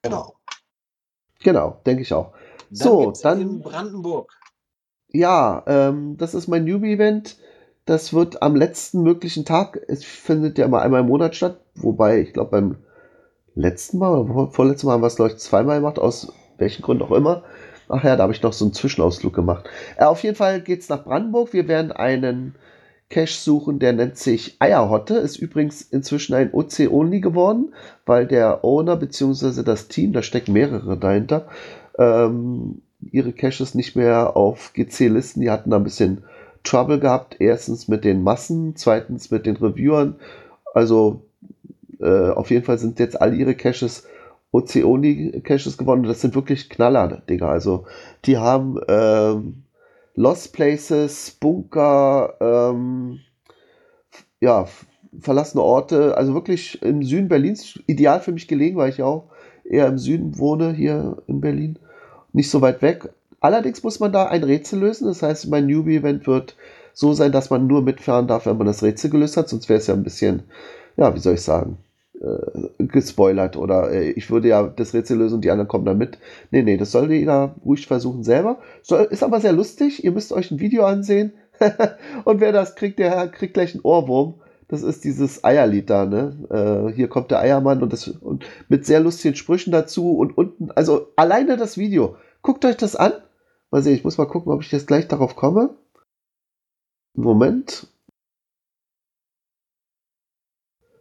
[0.03, 0.35] Genau.
[1.43, 2.33] Genau, denke ich auch.
[2.69, 4.31] Dann so, dann in Brandenburg.
[5.09, 7.39] Ja, ähm, das ist mein Newbie-Event.
[7.87, 12.21] Das wird am letzten möglichen Tag, es findet ja mal einmal im Monat statt, wobei
[12.21, 12.77] ich glaube beim
[13.55, 17.13] letzten Mal, vorletzten Mal haben wir es glaube ich zweimal gemacht, aus welchen Gründen auch
[17.13, 17.43] immer.
[17.89, 19.69] Ach ja, da habe ich noch so einen Zwischenausflug gemacht.
[19.97, 21.53] Äh, auf jeden Fall geht es nach Brandenburg.
[21.53, 22.55] Wir werden einen
[23.09, 25.15] Cache suchen, der nennt sich Eierhotte.
[25.15, 27.75] Ist übrigens inzwischen ein OC-Only geworden,
[28.05, 29.63] weil der Owner bzw.
[29.63, 31.47] das Team, da stecken mehrere dahinter,
[31.99, 32.83] ähm,
[33.13, 35.41] ihre Caches nicht mehr auf GC-Listen.
[35.41, 36.25] Die hatten da ein bisschen
[36.65, 37.37] Trouble gehabt.
[37.39, 40.17] Erstens mit den Massen, zweitens mit den Reviewern.
[40.75, 41.23] Also
[42.01, 44.07] äh, auf jeden Fall sind jetzt all ihre Caches
[44.53, 46.05] OC-Only-Caches gewonnen.
[46.05, 47.49] Das sind wirklich Knaller, Digga.
[47.49, 47.87] Also
[48.25, 49.65] die haben ähm,
[50.15, 53.21] Lost Places, Bunker, ähm,
[54.41, 54.67] ja,
[55.21, 59.31] verlassene Orte, also wirklich im Süden Berlins, ideal für mich gelegen, weil ich ja auch
[59.65, 61.79] eher im Süden wohne, hier in Berlin,
[62.33, 63.11] nicht so weit weg.
[63.41, 66.57] Allerdings muss man da ein Rätsel lösen, das heißt, mein Newbie-Event wird
[66.93, 69.79] so sein, dass man nur mitfahren darf, wenn man das Rätsel gelöst hat, sonst wäre
[69.79, 70.45] es ja ein bisschen,
[70.97, 71.79] ja, wie soll ich sagen,
[72.21, 75.99] äh, gespoilert oder äh, ich würde ja das Rätsel lösen und die anderen kommen dann
[75.99, 76.19] mit.
[76.51, 78.59] Nee, nee, das soll jeder ruhig versuchen selber.
[78.83, 80.05] Soll, ist aber sehr lustig.
[80.05, 81.33] Ihr müsst euch ein Video ansehen.
[82.25, 84.35] und wer das kriegt, der kriegt gleich einen Ohrwurm.
[84.69, 86.89] Das ist dieses Eierlied da, ne?
[86.91, 90.71] Äh, hier kommt der Eiermann und, das, und mit sehr lustigen Sprüchen dazu und unten,
[90.73, 92.17] also alleine das Video.
[92.43, 93.13] Guckt euch das an.
[93.71, 95.77] Mal sehen, ich muss mal gucken, ob ich jetzt gleich darauf komme.
[97.15, 97.87] Moment.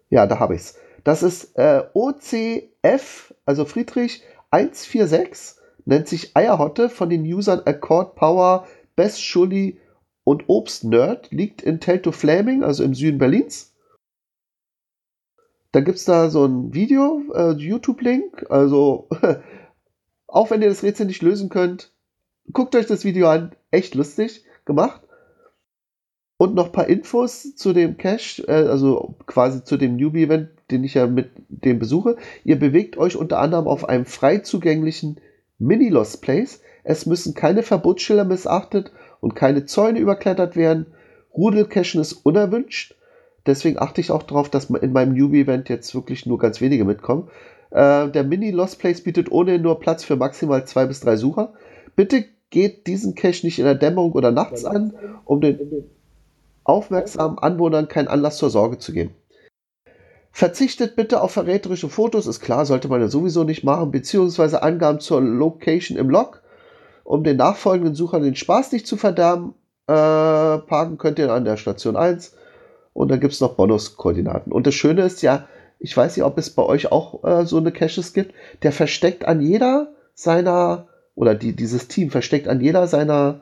[0.10, 0.85] Ja, da habe ich es.
[1.06, 8.68] Das ist äh, OCF, also Friedrich 146, nennt sich Eierhotte von den Usern Accord Power,
[8.96, 9.80] Best Schulli
[10.24, 13.76] und Obst Nerd, liegt in Telto Flaming, also im Süden Berlins.
[15.72, 19.08] Da gibt es da so ein Video, äh, YouTube-Link, also
[20.28, 21.94] auch wenn ihr das Rätsel nicht lösen könnt,
[22.52, 25.02] guckt euch das Video an, echt lustig gemacht.
[26.38, 30.84] Und noch ein paar Infos zu dem Cache, äh, also quasi zu dem Newbie-Event, den
[30.84, 32.18] ich ja mit dem besuche.
[32.44, 35.18] Ihr bewegt euch unter anderem auf einem frei zugänglichen
[35.60, 36.62] Mini-Lost Place.
[36.84, 38.92] Es müssen keine Verbotsschilder missachtet
[39.22, 40.88] und keine Zäune überklettert werden.
[41.36, 42.96] Rudelcachen ist unerwünscht.
[43.46, 47.30] Deswegen achte ich auch darauf, dass in meinem Newbie-Event jetzt wirklich nur ganz wenige mitkommen.
[47.70, 51.54] Äh, der Mini-Lost Place bietet ohnehin nur Platz für maximal zwei bis drei Sucher.
[51.96, 54.94] Bitte geht diesen Cache nicht in der Dämmerung oder nachts an,
[55.26, 55.60] um den
[56.64, 59.14] aufmerksamen Anwohnern keinen Anlass zur Sorge zu geben.
[60.38, 65.00] Verzichtet bitte auf verräterische Fotos, ist klar, sollte man ja sowieso nicht machen, beziehungsweise Angaben
[65.00, 66.42] zur Location im Log,
[67.06, 69.54] um den nachfolgenden Suchern den Spaß nicht zu verderben.
[69.88, 72.36] Äh, parken könnt ihr an der Station 1
[72.92, 74.52] und dann gibt es noch Bonuskoordinaten.
[74.52, 75.48] Und das Schöne ist ja,
[75.80, 79.24] ich weiß nicht, ob es bei euch auch äh, so eine Caches gibt, der versteckt
[79.24, 83.40] an jeder seiner, oder die, dieses Team versteckt an jeder seiner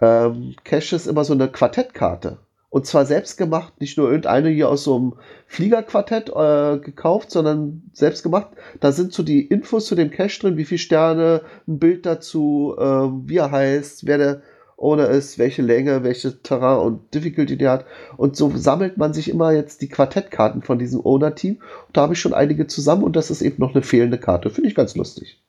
[0.00, 2.38] ähm, Caches immer so eine Quartettkarte.
[2.70, 5.14] Und zwar selbst gemacht, nicht nur irgendeine hier aus so einem
[5.46, 8.48] Fliegerquartett äh, gekauft, sondern selbst gemacht.
[8.80, 12.74] Da sind so die Infos zu dem Cache drin, wie viele Sterne, ein Bild dazu,
[12.78, 14.42] äh, wie er heißt, wer der
[14.76, 17.86] Owner ist, welche Länge, welche Terrain und Difficulty der hat.
[18.16, 21.54] Und so sammelt man sich immer jetzt die Quartettkarten von diesem Owner-Team.
[21.56, 24.50] Und da habe ich schon einige zusammen und das ist eben noch eine fehlende Karte.
[24.50, 25.42] Finde ich ganz lustig.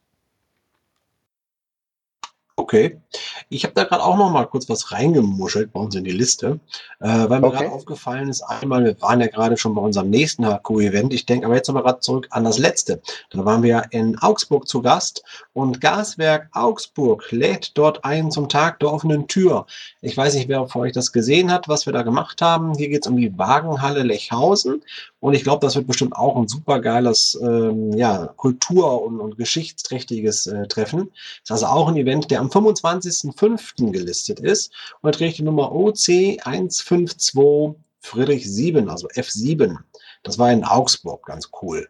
[2.60, 3.00] Okay.
[3.48, 6.60] Ich habe da gerade auch noch mal kurz was reingemuschelt bei uns in die Liste,
[7.00, 7.58] äh, weil mir Okay.
[7.60, 11.14] gerade aufgefallen ist, einmal, wir waren ja gerade schon bei unserem nächsten HQ-Event.
[11.14, 13.02] Ich denke aber jetzt nochmal gerade zurück an das letzte.
[13.30, 18.82] Da waren wir in Augsburg zu Gast und Gaswerk Augsburg lädt dort ein zum Tag
[18.82, 19.66] der offenen Tür.
[20.02, 22.74] Ich weiß nicht, wer von euch das gesehen hat, was wir da gemacht haben.
[22.74, 24.84] Hier geht es um die Wagenhalle Lechhausen
[25.22, 29.38] Und ich glaube, das wird bestimmt auch ein super geiles ähm, ja, Kultur- und, und
[29.38, 31.12] geschichtsträchtiges äh, Treffen.
[31.46, 33.92] Das ist also auch ein Event, der am 25.05.
[33.92, 39.78] gelistet ist und trägt die Nummer OC 152 Friedrich 7, also F7.
[40.24, 41.90] Das war in Augsburg, ganz cool.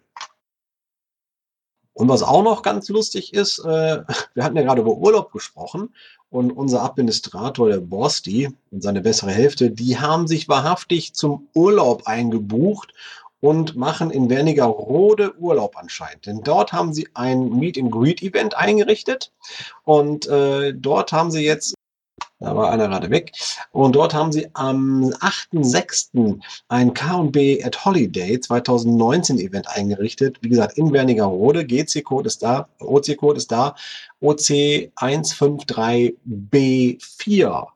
[1.93, 4.03] Und was auch noch ganz lustig ist, äh,
[4.33, 5.93] wir hatten ja gerade über Urlaub gesprochen
[6.29, 12.03] und unser Administrator, der Borsti und seine bessere Hälfte, die haben sich wahrhaftig zum Urlaub
[12.05, 12.93] eingebucht
[13.41, 16.25] und machen in Wernigerode Urlaub anscheinend.
[16.25, 19.31] Denn dort haben sie ein Meet and Greet Event eingerichtet
[19.83, 21.75] und äh, dort haben sie jetzt
[22.41, 23.33] da war einer gerade weg.
[23.71, 26.39] Und dort haben sie am 8.6.
[26.69, 30.37] ein K&B at Holiday 2019 Event eingerichtet.
[30.41, 31.65] Wie gesagt, in Wernigerode.
[31.65, 33.75] GC-Code ist da, OC-Code ist da.
[34.21, 37.67] OC 153B4.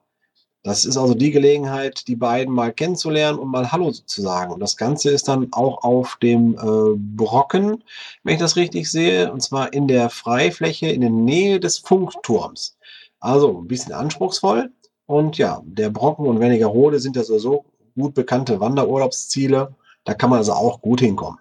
[0.63, 4.53] Das ist also die Gelegenheit, die beiden mal kennenzulernen und mal Hallo zu sagen.
[4.53, 7.83] Und das Ganze ist dann auch auf dem äh, Brocken,
[8.23, 12.77] wenn ich das richtig sehe, und zwar in der Freifläche in der Nähe des Funkturms.
[13.19, 14.71] Also ein bisschen anspruchsvoll.
[15.05, 19.75] Und ja, der Brocken und Wernigerode sind ja so gut bekannte Wanderurlaubsziele.
[20.05, 21.39] Da kann man also auch gut hinkommen.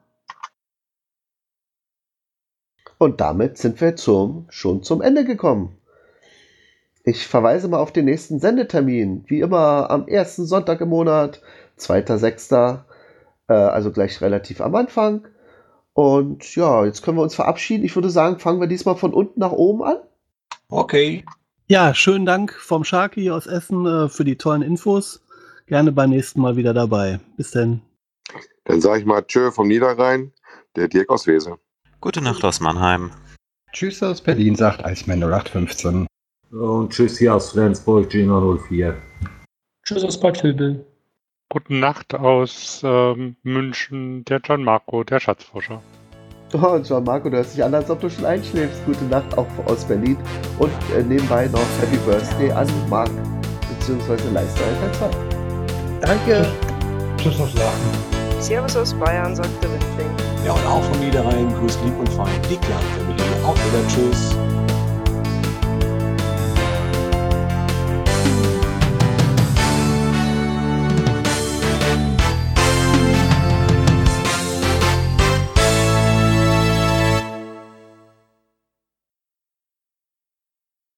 [2.99, 5.77] Und damit sind wir zum, schon zum Ende gekommen.
[7.05, 9.25] Ich verweise mal auf den nächsten Sendetermin.
[9.27, 11.43] Wie immer am ersten Sonntag im Monat,
[11.79, 12.85] 2.6.,
[13.49, 15.27] äh, also gleich relativ am Anfang.
[15.95, 17.85] Und ja, jetzt können wir uns verabschieden.
[17.85, 19.97] Ich würde sagen, fangen wir diesmal von unten nach oben an.
[20.69, 21.25] Okay.
[21.67, 25.23] Ja, schönen Dank vom Sharky aus Essen äh, für die tollen Infos.
[25.67, 27.21] Gerne beim nächsten Mal wieder dabei.
[27.37, 27.83] Bis denn.
[28.65, 30.33] Dann sage ich mal Tschö vom Niederrhein,
[30.77, 31.57] der Dirk aus Wesel.
[32.01, 33.11] Gute Nacht aus Mannheim.
[33.73, 36.07] Tschüss aus Berlin, sagt Eisman 0815.
[36.53, 38.39] Und tschüss hier aus Flensburg, Gina
[38.69, 38.95] 04.
[39.85, 40.85] Tschüss aus Bad Vilbel.
[41.49, 45.83] Gute Nacht aus ähm, München, der John Marco, der Schatzforscher.
[46.55, 48.85] Oh, John Marco, du hörst dich an, als ob du schon einschläfst.
[48.85, 50.19] Gute Nacht auch aus Berlin.
[50.59, 53.11] Und äh, nebenbei noch Happy Birthday an Marc,
[53.71, 55.11] beziehungsweise Lifestyle 2.
[56.03, 56.47] Danke.
[57.17, 58.13] Tschüss aus Lachen.
[58.39, 60.11] Servus aus Bayern, sagt der Windling.
[60.45, 63.23] Ja, und auch vom Niederrhein, grüß lieb und fein, die Clan Family.
[63.47, 64.37] Auch wieder Tschüss.